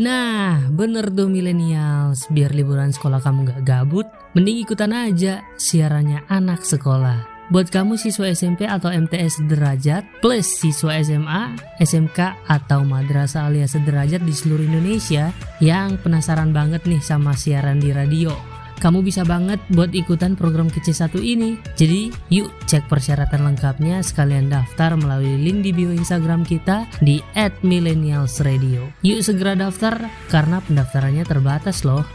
[0.00, 6.64] Nah, bener tuh millennials, biar liburan sekolah kamu gak gabut, mending ikutan aja siarannya anak
[6.64, 7.29] sekolah.
[7.50, 14.22] Buat kamu siswa SMP atau MTS sederajat, plus siswa SMA, SMK, atau madrasah alias sederajat
[14.22, 18.30] di seluruh Indonesia yang penasaran banget nih sama siaran di radio.
[18.78, 21.58] Kamu bisa banget buat ikutan program kece satu ini.
[21.74, 27.18] Jadi, yuk cek persyaratan lengkapnya sekalian daftar melalui link di bio Instagram kita di
[27.66, 28.94] @millennialsradio.
[29.02, 29.98] Yuk segera daftar
[30.30, 32.06] karena pendaftarannya terbatas loh.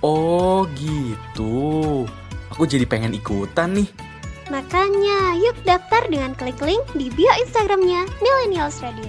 [0.00, 2.08] Oh gitu.
[2.56, 4.11] Aku jadi pengen ikutan nih.
[4.52, 9.08] Makanya, yuk daftar dengan klik link di bio Instagramnya Millennials Radio.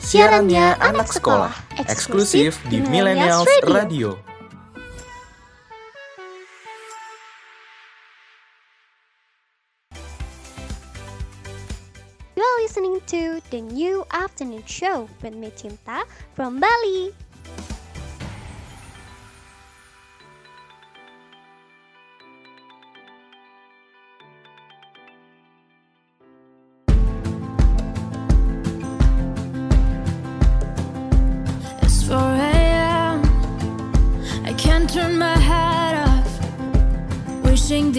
[0.00, 4.16] Siarannya anak sekolah, eksklusif di Millennials Radio.
[12.32, 17.12] You are listening to the new afternoon show with me Cinta from Bali.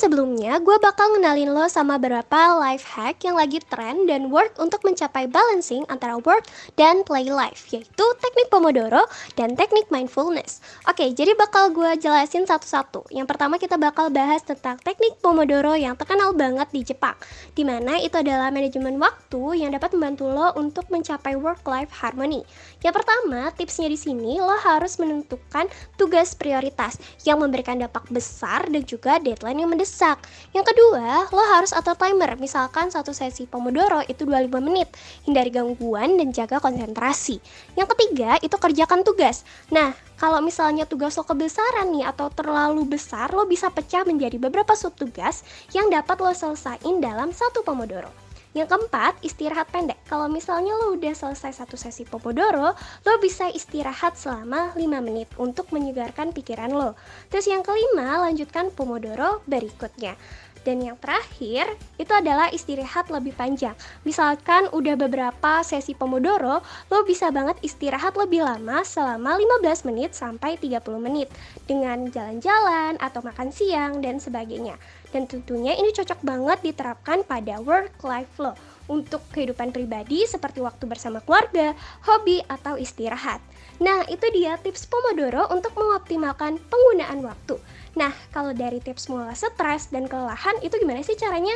[0.00, 4.80] Sebelumnya, gue bakal ngenalin lo sama beberapa life hack yang lagi tren dan work untuk
[4.80, 6.48] mencapai balancing antara work
[6.80, 9.04] dan play life, yaitu teknik Pomodoro
[9.36, 10.64] dan teknik mindfulness.
[10.88, 13.12] Oke, jadi bakal gue jelasin satu-satu.
[13.12, 17.20] Yang pertama kita bakal bahas tentang teknik Pomodoro yang terkenal banget di Jepang,
[17.52, 22.40] di mana itu adalah manajemen waktu yang dapat membantu lo untuk mencapai work-life harmony.
[22.80, 25.68] Yang pertama, tipsnya di sini lo harus menentukan
[26.00, 26.96] tugas prioritas
[27.28, 30.16] yang memberikan dampak besar dan juga deadline yang mendesak.
[30.56, 32.40] Yang kedua, lo harus atur timer.
[32.40, 34.88] Misalkan satu sesi Pomodoro itu 25 menit.
[35.28, 37.36] Hindari gangguan dan jaga konsentrasi.
[37.76, 39.44] Yang ketiga, itu kerjakan tugas.
[39.68, 44.72] Nah, kalau misalnya tugas lo kebesaran nih atau terlalu besar, lo bisa pecah menjadi beberapa
[44.72, 45.44] subtugas
[45.76, 48.29] yang dapat lo selesaiin dalam satu Pomodoro.
[48.50, 49.94] Yang keempat, istirahat pendek.
[50.10, 55.70] Kalau misalnya lo udah selesai satu sesi Pomodoro, lo bisa istirahat selama 5 menit untuk
[55.70, 56.98] menyegarkan pikiran lo.
[57.30, 60.18] Terus yang kelima, lanjutkan Pomodoro berikutnya.
[60.60, 63.72] Dan yang terakhir, itu adalah istirahat lebih panjang.
[64.04, 66.60] Misalkan udah beberapa sesi Pomodoro,
[66.92, 71.32] lo bisa banget istirahat lebih lama selama 15 menit sampai 30 menit
[71.64, 74.76] dengan jalan-jalan atau makan siang dan sebagainya.
[75.10, 78.54] Dan tentunya ini cocok banget diterapkan pada work life lo
[78.90, 81.78] untuk kehidupan pribadi seperti waktu bersama keluarga,
[82.10, 83.38] hobi, atau istirahat.
[83.78, 87.56] Nah, itu dia tips Pomodoro untuk mengoptimalkan penggunaan waktu.
[87.94, 91.54] Nah, kalau dari tips mengelola stres dan kelelahan itu gimana sih caranya?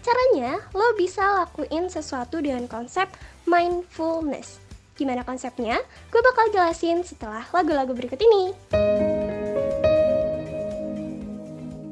[0.00, 3.06] Caranya, lo bisa lakuin sesuatu dengan konsep
[3.44, 4.58] mindfulness.
[4.96, 5.76] Gimana konsepnya?
[6.08, 8.56] Gue bakal jelasin setelah lagu-lagu berikut ini.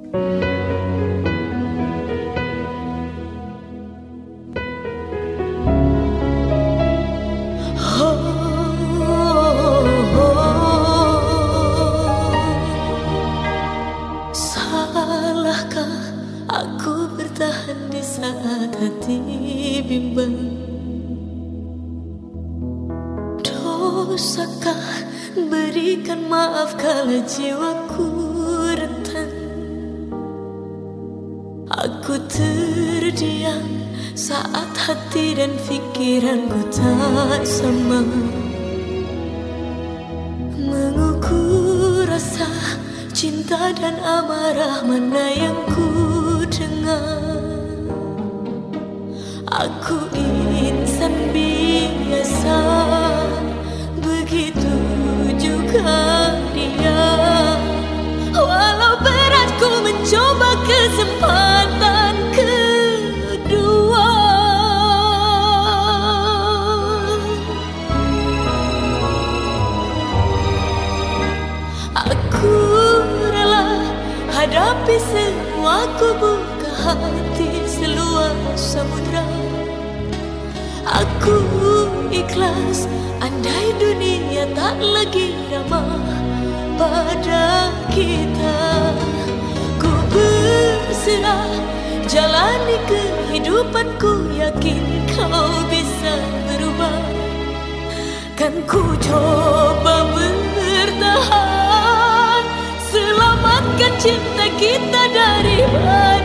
[0.09, 0.48] Salahkah
[19.89, 20.37] bimbang.
[23.41, 24.85] Dosakah
[25.49, 28.09] berikan maaf kala jiwaku
[28.77, 29.33] rentan?
[31.73, 33.65] Aku terdiam
[34.13, 38.05] saat hati dan pikiranku tak sama.
[40.53, 42.51] Mengukur rasa
[43.17, 45.89] cinta dan amarah mana yang ku
[46.53, 47.28] dengar
[49.49, 52.61] Aku insan biasa
[53.97, 54.77] Begitu
[55.41, 57.57] juga dia.
[58.37, 64.11] Walau berat ku mencoba kesempatan kedua.
[71.97, 72.57] Aku
[73.33, 73.81] rela
[74.29, 79.08] hadapi semua Ku buka hati seluas samudra
[80.99, 81.39] Aku
[82.11, 82.91] ikhlas
[83.23, 85.95] Andai dunia tak lagi ramah
[86.75, 88.59] pada kita.
[89.79, 91.55] Ku berserah
[92.11, 94.83] Jalani kehidupanku Yakin
[95.15, 96.19] kau bisa
[96.51, 96.99] berubah.
[98.35, 102.43] Kan ku coba bertahan
[102.91, 106.18] Selamatkan cinta kita dari badai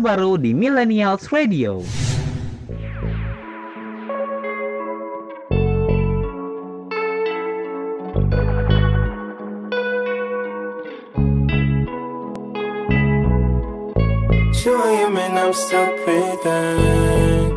[0.00, 1.84] Terbaru di Millennials Radio.
[14.80, 15.16] A.m.
[15.20, 17.52] and I'm still breathing.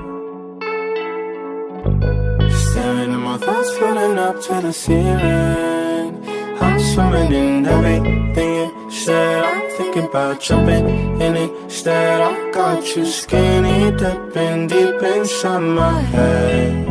[2.51, 6.19] Staring at my thoughts floating up to the ceiling.
[6.59, 9.45] I'm swimming in everything you said.
[9.47, 11.62] I'm thinking about jumping in it.
[11.85, 16.87] Instead, I got you skinny dipping deep inside my head.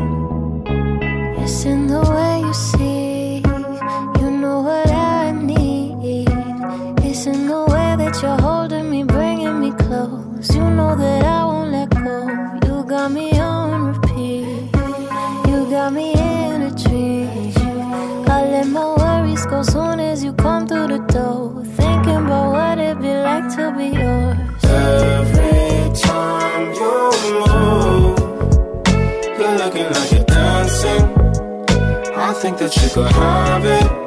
[1.39, 3.37] It's in the way you see,
[4.21, 6.29] you know what I need.
[7.03, 10.55] It's in the way that you're holding me, bringing me close.
[10.55, 12.29] You know that I won't let go.
[12.67, 14.77] You got me on repeat.
[15.49, 17.55] You got me in a dream.
[18.29, 21.65] I let my worries go soon as you come through the door.
[21.81, 24.52] Thinking about what it'd be like to be yours.
[32.43, 34.02] Think that you could have it.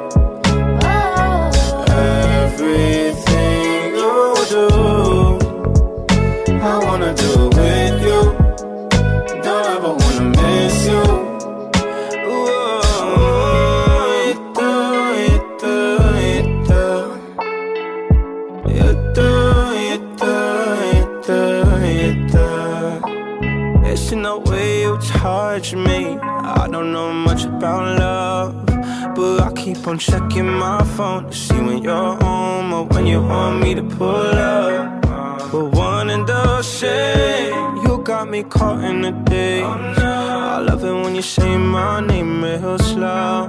[29.86, 33.74] Keep on checking my phone to see when you're home or when you want me
[33.74, 35.52] to pull up.
[35.52, 37.76] We're one and the same.
[37.84, 39.62] You got me caught in the day.
[39.62, 43.48] I love it when you say my name real slow.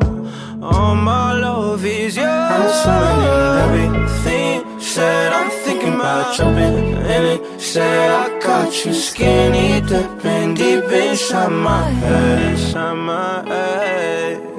[0.61, 2.27] All my love is yours.
[2.27, 4.79] I'm swimming in everything.
[4.79, 6.77] Said I'm thinking about jumping
[7.15, 7.61] in it.
[7.61, 12.51] Said I got you skinny dipping deep inside my head.
[12.51, 14.56] Inside my head.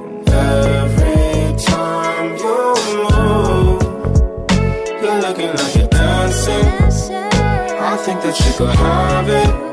[8.05, 9.68] Think that you could have it.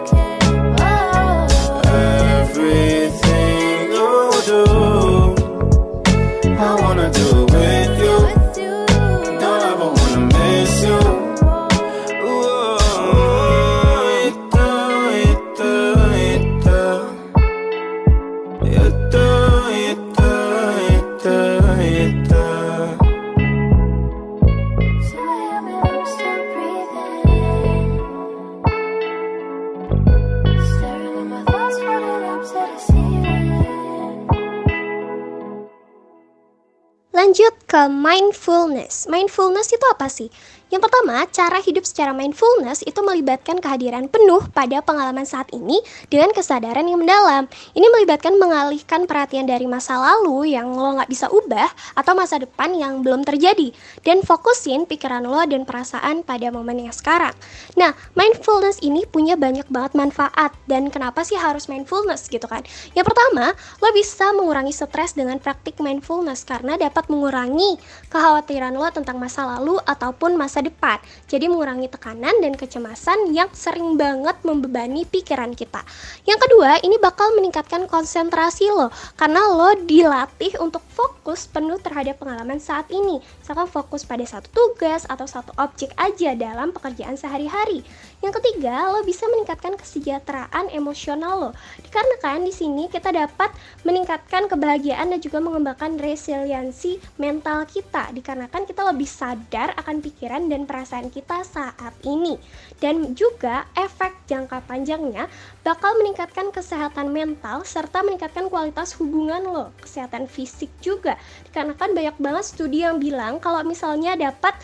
[37.77, 39.05] Ke mindfulness.
[39.05, 40.33] Mindfulness itu apa sih?
[40.67, 45.79] Yang pertama, cara hidup secara mindfulness itu melibatkan kehadiran penuh pada pengalaman saat ini
[46.11, 47.47] dengan kesadaran yang mendalam.
[47.71, 52.75] Ini melibatkan mengalihkan perhatian dari masa lalu yang lo nggak bisa ubah atau masa depan
[52.75, 53.71] yang belum terjadi
[54.03, 57.33] dan fokusin pikiran lo dan perasaan pada momen yang sekarang.
[57.79, 62.67] Nah, mindfulness ini punya banyak banget manfaat dan kenapa sih harus mindfulness gitu kan?
[62.99, 67.79] Yang pertama, lo bisa mengurangi stres dengan praktik mindfulness karena dapat mengurangi
[68.11, 71.01] kekhawatiran lo tentang masa lalu ataupun masa depan.
[71.27, 75.83] Jadi mengurangi tekanan dan kecemasan yang sering banget membebani pikiran kita.
[76.29, 82.61] Yang kedua, ini bakal meningkatkan konsentrasi lo karena lo dilatih untuk fokus penuh terhadap pengalaman
[82.63, 83.21] saat ini.
[83.43, 87.85] Misalkan fokus pada satu tugas atau satu objek aja dalam pekerjaan sehari-hari.
[88.25, 91.51] Yang ketiga, lo bisa meningkatkan kesejahteraan emosional lo.
[91.85, 93.53] Dikarenakan di sini kita dapat
[93.85, 98.11] meningkatkan kebahagiaan dan juga mengembangkan resiliensi mental kita.
[98.17, 102.41] Dikarenakan kita lebih sadar akan pikiran dan perasaan kita saat ini.
[102.81, 105.29] Dan juga efek jangka panjangnya
[105.61, 111.21] bakal meningkatkan kesehatan mental serta meningkatkan kualitas hubungan lo, kesehatan fisik juga.
[111.53, 114.57] Dikarenakan banyak banget studi yang bilang kalau misalnya dapat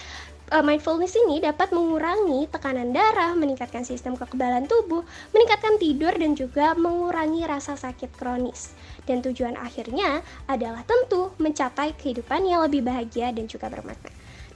[0.52, 5.00] uh, mindfulness ini dapat mengurangi tekanan darah, meningkatkan sistem kekebalan tubuh,
[5.32, 8.76] meningkatkan tidur dan juga mengurangi rasa sakit kronis.
[9.08, 14.12] Dan tujuan akhirnya adalah tentu mencapai kehidupan yang lebih bahagia dan juga bermakna.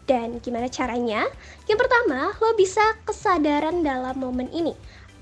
[0.07, 1.27] Dan gimana caranya?
[1.67, 4.77] Yang pertama, lo bisa kesadaran dalam momen ini.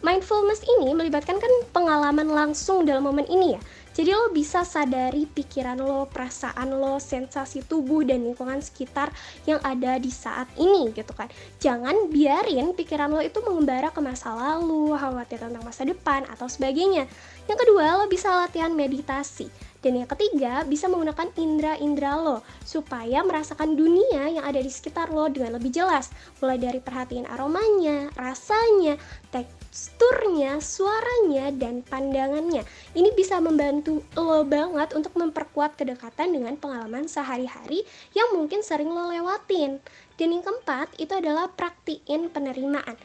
[0.04, 3.60] Mindfulness ini melibatkan kan pengalaman langsung dalam momen ini ya.
[3.94, 9.14] Jadi lo bisa sadari pikiran lo, perasaan lo, sensasi tubuh dan lingkungan sekitar
[9.46, 11.30] yang ada di saat ini gitu kan.
[11.62, 17.06] Jangan biarin pikiran lo itu mengembara ke masa lalu, khawatir tentang masa depan atau sebagainya.
[17.46, 19.46] Yang kedua, lo bisa latihan meditasi.
[19.84, 25.28] Dan yang ketiga, bisa menggunakan indera-indera lo supaya merasakan dunia yang ada di sekitar lo
[25.28, 26.08] dengan lebih jelas.
[26.40, 28.96] Mulai dari perhatiin aromanya, rasanya,
[29.28, 32.64] teksturnya, suaranya, dan pandangannya.
[32.96, 37.84] Ini bisa membantu lo banget untuk memperkuat kedekatan dengan pengalaman sehari-hari
[38.16, 39.84] yang mungkin sering lo lewatin.
[40.16, 42.96] Dan yang keempat, itu adalah praktiin penerimaan.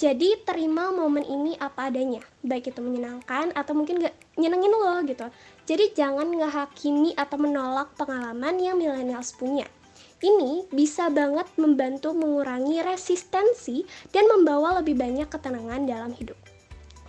[0.00, 5.28] Jadi terima momen ini apa adanya, baik itu menyenangkan atau mungkin gak nyenengin lo gitu.
[5.72, 9.64] Jadi jangan ngehakimi atau menolak pengalaman yang millennials punya.
[10.20, 13.80] Ini bisa banget membantu mengurangi resistensi
[14.12, 16.36] dan membawa lebih banyak ketenangan dalam hidup.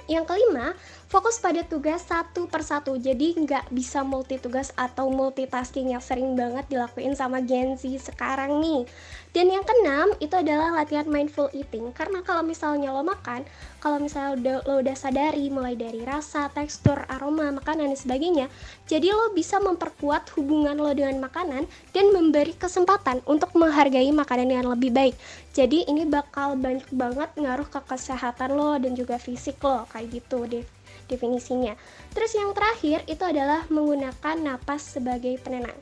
[0.08, 0.76] Yang kelima,
[1.12, 2.96] fokus pada tugas satu persatu.
[2.96, 8.64] Jadi nggak bisa multi tugas atau multitasking yang sering banget dilakuin sama Gen Z sekarang
[8.64, 8.88] nih.
[9.36, 11.92] Dan yang keenam itu adalah latihan mindful eating.
[11.92, 13.44] Karena kalau misalnya lo makan,
[13.84, 18.48] kalau misalnya udah, lo udah sadari mulai dari rasa, tekstur, aroma, makanan dan sebagainya,
[18.88, 24.72] jadi lo bisa memperkuat hubungan lo dengan makanan dan memberi kesempatan untuk menghargai makanan yang
[24.72, 25.20] lebih baik.
[25.52, 30.48] Jadi ini bakal banyak banget ngaruh ke kesehatan lo dan juga fisik lo kayak gitu
[30.48, 30.64] deh
[31.12, 31.76] definisinya.
[32.16, 35.76] Terus yang terakhir itu adalah menggunakan napas sebagai penenang.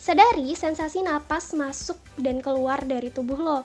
[0.00, 3.60] Sadari sensasi napas masuk dan keluar dari tubuh lo.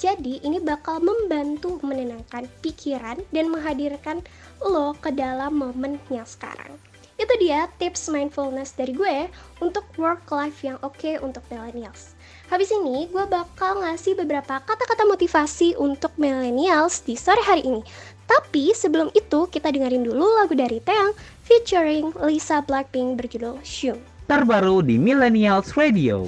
[0.00, 4.24] Jadi ini bakal membantu menenangkan pikiran dan menghadirkan
[4.64, 6.80] lo ke dalam momen yang sekarang.
[7.20, 9.28] Itu dia tips mindfulness dari gue
[9.60, 12.16] untuk work life yang oke okay untuk millennials.
[12.48, 17.84] Habis ini gue bakal ngasih beberapa kata-kata motivasi untuk millennials di sore hari ini.
[18.24, 21.12] Tapi sebelum itu kita dengerin dulu lagu dari Teang
[21.44, 24.00] featuring Lisa Blackpink berjudul Shung.
[24.24, 26.24] Terbaru di Millennials Radio.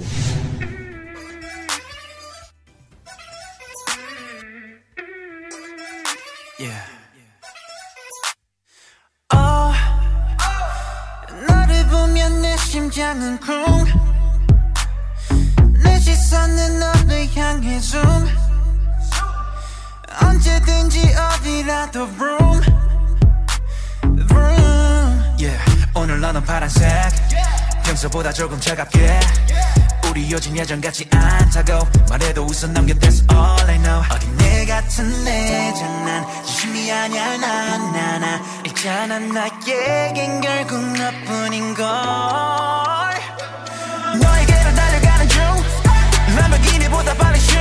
[6.62, 6.82] Yeah.
[9.32, 9.72] Oh,
[11.46, 13.84] 너를 보면 내 심장은 쿵.
[15.82, 18.28] 내 시선은 너를 향해 zoom.
[20.22, 22.62] 언제든지 어디라도 room.
[24.30, 25.36] room.
[25.38, 25.62] Yeah.
[25.94, 26.88] 오늘 너는 파란색.
[27.84, 29.20] 평소보다 조금 차갑게.
[30.13, 34.03] 우리 요즘 예전 같지 않다고 말해도 웃어 넘겨 That's all I know.
[34.11, 37.35] 어린애 같은 내 장난 진심이 아니야.
[37.37, 38.39] 난나나.
[38.67, 41.83] 있잖아 나에겐 결국 너뿐인걸.
[44.21, 45.41] 너에게로 달려가는 중
[46.37, 47.57] 람보기니보다 빨리 슝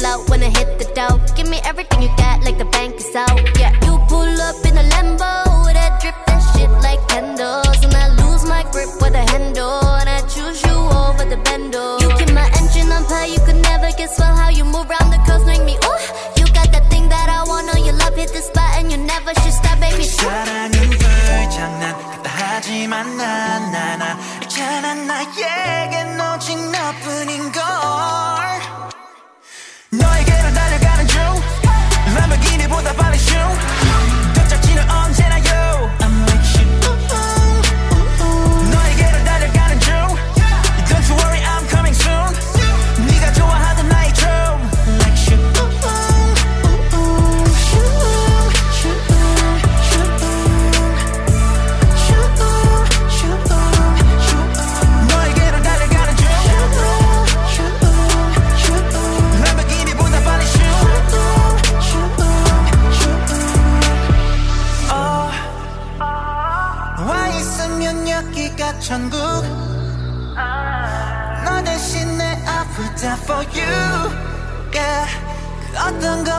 [0.00, 1.20] flow when I hit the dough.
[1.36, 3.38] Give me everything you got, like the bank is out.
[3.60, 5.32] Yeah, you pull up in a Lambo,
[5.76, 10.08] that drip that shit like candles, and I lose my grip with a handle, and
[10.08, 12.00] I choose you over the bendo.
[12.02, 15.10] You keep my engine on high, you could never guess well how you move around
[15.12, 16.00] the curves, make me ooh.
[16.38, 18.98] You got that thing that I want, oh you love hit the spot, and you
[18.98, 20.04] never should stop, baby.
[20.04, 21.94] 사랑은 불장난,
[22.24, 26.29] 하지만 난나나 있잖아 나에게 너.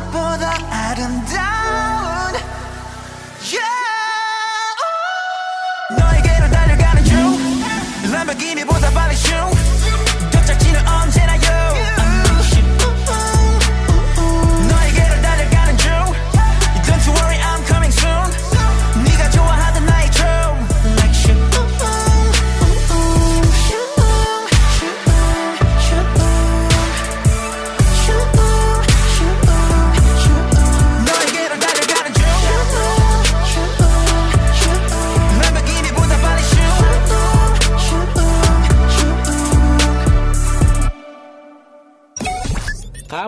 [0.09, 0.70] 不搭。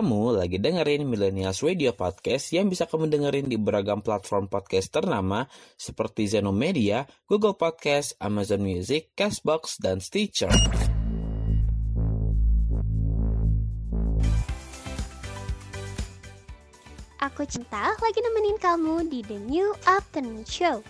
[0.04, 5.48] Kamu lagi dengerin Millennials Radio Podcast yang bisa kamu dengerin di beragam platform podcast ternama
[5.80, 10.52] seperti Zeno Media, Google Podcast, Amazon Music, Castbox, dan Stitcher.
[17.24, 20.84] Aku cinta lagi nemenin kamu di The New Afternoon Show.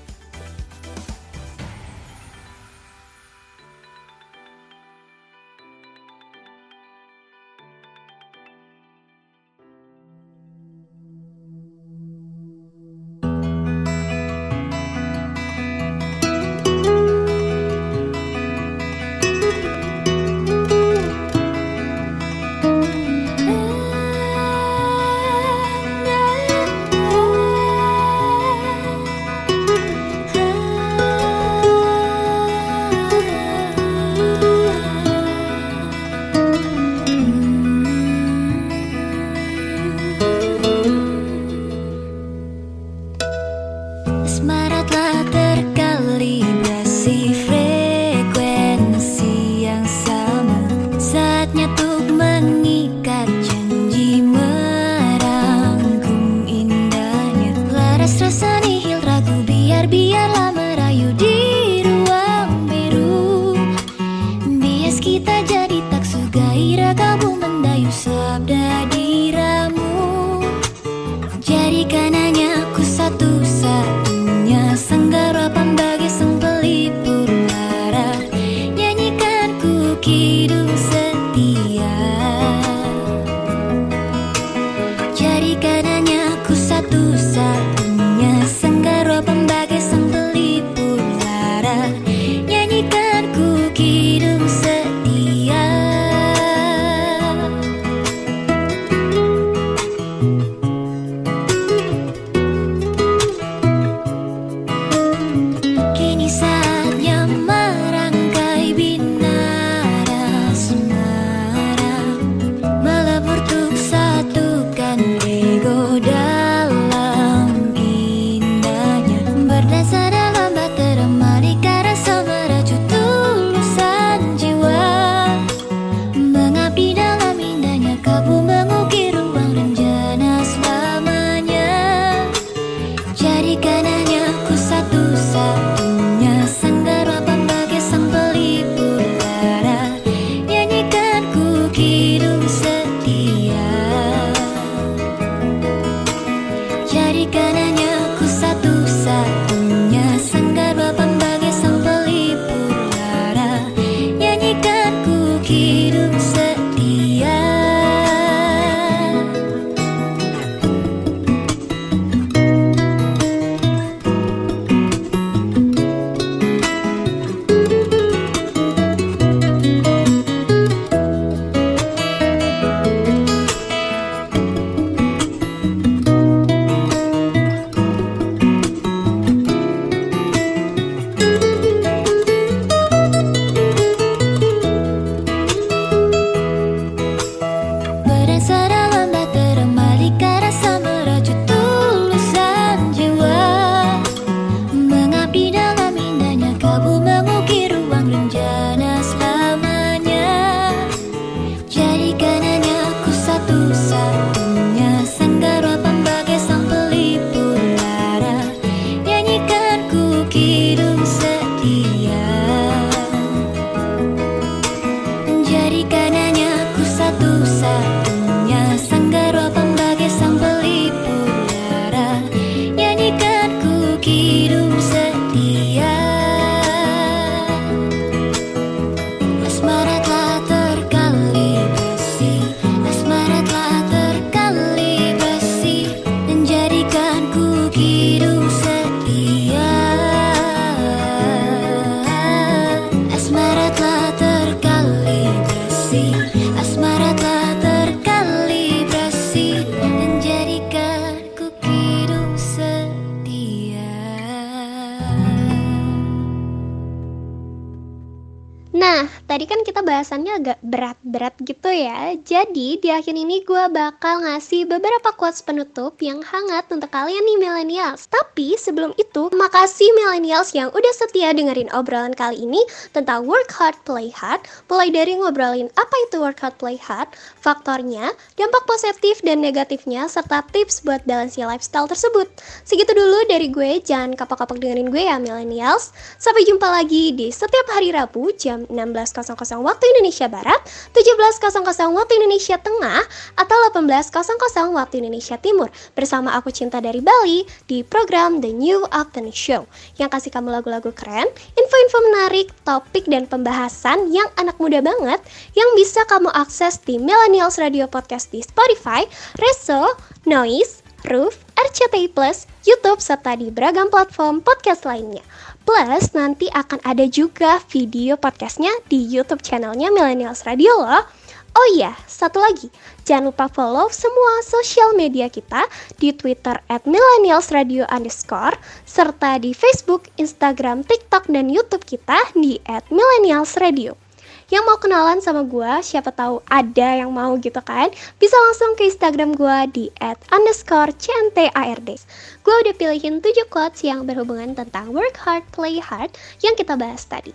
[259.94, 262.18] Bahasannya agak berat-berat gitu ya.
[262.18, 267.38] Jadi di akhir ini gue bakal ngasih beberapa quotes penutup yang hangat untuk kalian nih
[267.38, 268.10] millennials.
[268.10, 272.58] Tapi sebelum itu, makasih millennials yang udah setia dengerin obrolan kali ini
[272.90, 274.42] tentang work hard, play hard.
[274.66, 280.42] Mulai dari ngobrolin apa itu work hard, play hard, faktornya, dampak positif dan negatifnya, serta
[280.50, 282.26] tips buat balance lifestyle tersebut.
[282.66, 285.94] Segitu dulu dari gue, jangan kapak-kapak dengerin gue ya millennials.
[286.18, 290.60] Sampai jumpa lagi di setiap hari Rabu jam 16.00 waktu Indonesia Barat,
[290.96, 293.00] 17.00 waktu Indonesia Tengah,
[293.36, 299.34] atau 18.00 waktu Indonesia Timur bersama aku Cinta dari Bali di program The New Afternoon
[299.34, 299.68] Show
[300.00, 305.20] yang kasih kamu lagu-lagu keren, info-info menarik, topik dan pembahasan yang anak muda banget
[305.52, 309.04] yang bisa kamu akses di Millennials Radio Podcast di Spotify,
[309.36, 315.20] Reso, Noise, Roof, RCTI Plus, YouTube, serta di beragam platform podcast lainnya.
[315.64, 321.08] Plus, nanti akan ada juga video podcastnya di YouTube channelnya Millennials Radio loh.
[321.54, 322.68] Oh iya, satu lagi,
[323.08, 325.64] jangan lupa follow semua sosial media kita
[325.96, 332.60] di Twitter at Millennials Radio underscore, serta di Facebook, Instagram, TikTok, dan Youtube kita di
[332.68, 334.03] at Millennials Radio.
[334.52, 337.88] Yang mau kenalan sama gue, siapa tahu ada yang mau gitu kan,
[338.20, 341.96] bisa langsung ke Instagram gue di at underscore CNTARD.
[342.44, 346.12] Gue udah pilihin 7 quotes yang berhubungan tentang work hard, play hard
[346.44, 347.32] yang kita bahas tadi.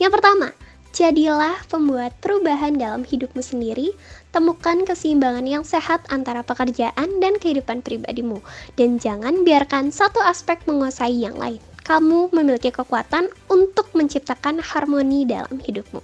[0.00, 0.48] Yang pertama,
[0.96, 3.92] jadilah pembuat perubahan dalam hidupmu sendiri,
[4.32, 8.40] temukan keseimbangan yang sehat antara pekerjaan dan kehidupan pribadimu,
[8.80, 11.60] dan jangan biarkan satu aspek menguasai yang lain.
[11.84, 16.00] Kamu memiliki kekuatan untuk menciptakan harmoni dalam hidupmu.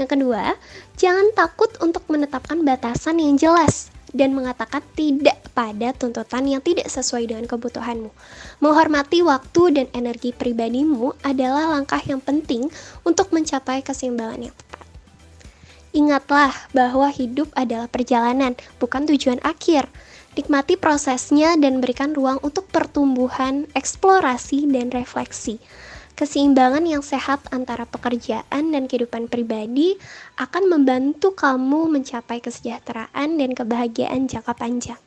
[0.00, 0.56] Yang kedua,
[0.96, 7.28] jangan takut untuk menetapkan batasan yang jelas dan mengatakan tidak pada tuntutan yang tidak sesuai
[7.28, 8.08] dengan kebutuhanmu.
[8.64, 12.72] Menghormati waktu dan energi pribadimu adalah langkah yang penting
[13.04, 14.80] untuk mencapai keseimbangan yang tepat.
[15.90, 19.84] Ingatlah bahwa hidup adalah perjalanan, bukan tujuan akhir.
[20.32, 25.58] Nikmati prosesnya dan berikan ruang untuk pertumbuhan, eksplorasi, dan refleksi.
[26.20, 29.96] Keseimbangan yang sehat antara pekerjaan dan kehidupan pribadi
[30.36, 35.00] akan membantu kamu mencapai kesejahteraan dan kebahagiaan jangka panjang.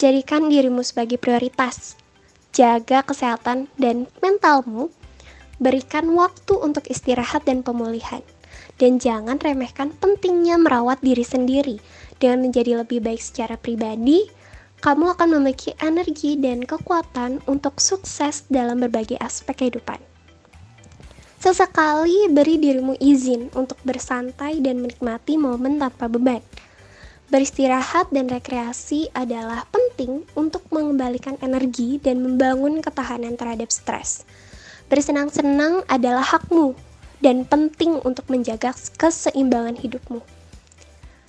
[0.00, 2.00] Jadikan dirimu sebagai prioritas.
[2.56, 4.88] Jaga kesehatan dan mentalmu.
[5.60, 8.24] Berikan waktu untuk istirahat dan pemulihan.
[8.80, 11.76] Dan jangan remehkan pentingnya merawat diri sendiri.
[12.16, 14.24] Dengan menjadi lebih baik secara pribadi,
[14.80, 20.05] kamu akan memiliki energi dan kekuatan untuk sukses dalam berbagai aspek kehidupan.
[21.46, 26.42] Sesekali beri dirimu izin untuk bersantai dan menikmati momen tanpa beban.
[27.30, 34.26] Beristirahat dan rekreasi adalah penting untuk mengembalikan energi dan membangun ketahanan terhadap stres.
[34.90, 36.74] Bersenang-senang adalah hakmu
[37.22, 40.26] dan penting untuk menjaga keseimbangan hidupmu.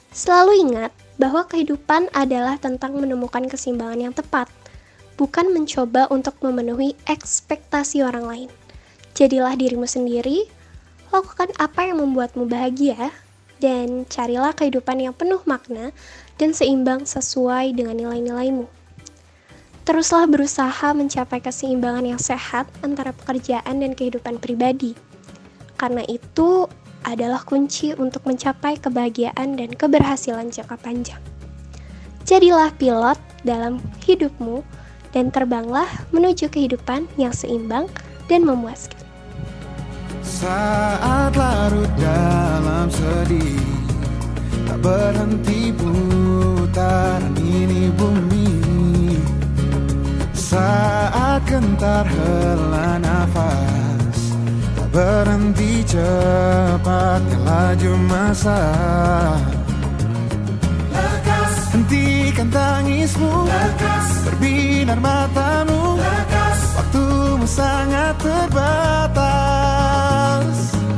[0.10, 4.50] Selalu ingat bahwa kehidupan adalah tentang menemukan keseimbangan yang tepat,
[5.14, 8.50] bukan mencoba untuk memenuhi ekspektasi orang lain.
[9.18, 10.46] Jadilah dirimu sendiri,
[11.10, 13.10] lakukan apa yang membuatmu bahagia,
[13.58, 15.90] dan carilah kehidupan yang penuh makna
[16.38, 18.70] dan seimbang sesuai dengan nilai-nilaimu.
[19.90, 24.94] Teruslah berusaha mencapai keseimbangan yang sehat antara pekerjaan dan kehidupan pribadi.
[25.82, 26.70] Karena itu,
[27.02, 31.24] adalah kunci untuk mencapai kebahagiaan dan keberhasilan jangka panjang.
[32.22, 34.62] Jadilah pilot dalam hidupmu
[35.10, 37.90] dan terbanglah menuju kehidupan yang seimbang
[38.30, 38.97] dan memuaskan.
[40.38, 43.58] Saat larut dalam sedih.
[44.70, 48.54] Tak berhenti putaran ini bumi.
[50.38, 54.32] Saat gentar hela nafas
[54.80, 58.62] Tak berhenti cepat laju masa.
[60.94, 64.08] Lekas Hentikan tangismu Lekas.
[64.24, 66.00] Berbinar matamu.
[66.00, 66.47] Lekas
[66.88, 69.20] Waktumu sangat terbatas.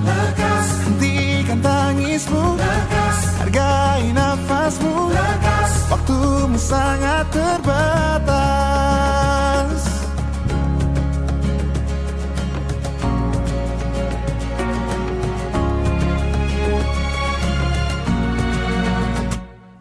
[0.05, 0.85] Lekas.
[0.85, 2.61] Hentikan tangismu.
[2.61, 3.17] Lekas.
[3.41, 5.09] Hargai nafasmu.
[5.09, 5.89] Lekas.
[5.89, 8.69] Waktumu sangat terbatas.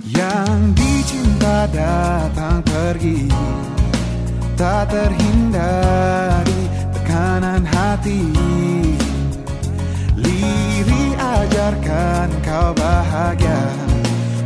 [0.08, 3.28] Yang dicinta datang pergi
[4.58, 8.26] Tak terhindari tekanan hati.
[10.18, 13.70] Liri ajarkan kau bahagia.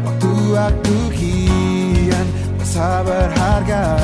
[0.04, 2.28] Waktu-waktu kian
[2.60, 3.96] masa berharga.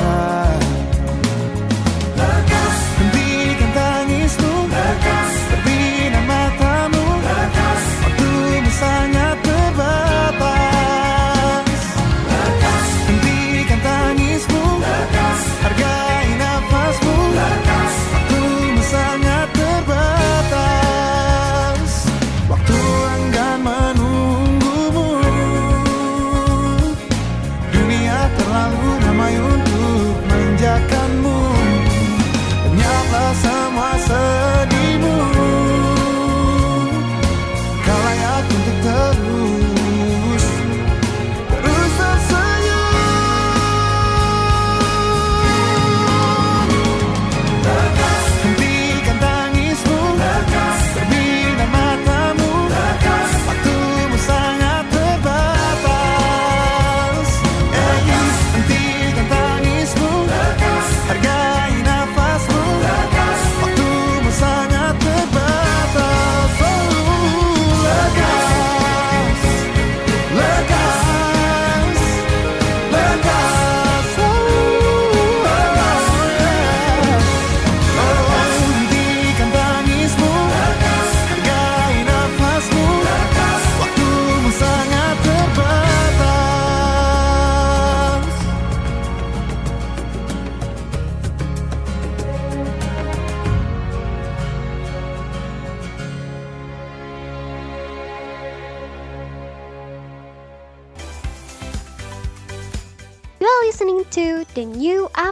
[2.17, 4.53] Lekas Hentikan tangismu.
[4.65, 7.05] Lekas Berbina matamu.
[7.21, 7.85] Lekas
[9.13, 9.48] You're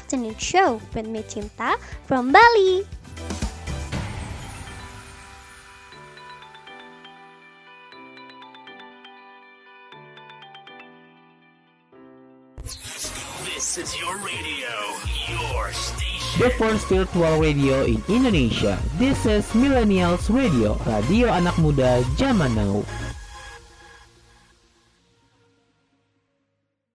[0.08, 1.76] afternoon show with me Cinta
[2.08, 2.88] from Bali.
[13.44, 14.72] This is your radio,
[15.28, 16.40] your station.
[16.40, 18.80] The first virtual radio in Indonesia.
[18.96, 22.80] This is Millennials Radio, radio anak muda zaman now.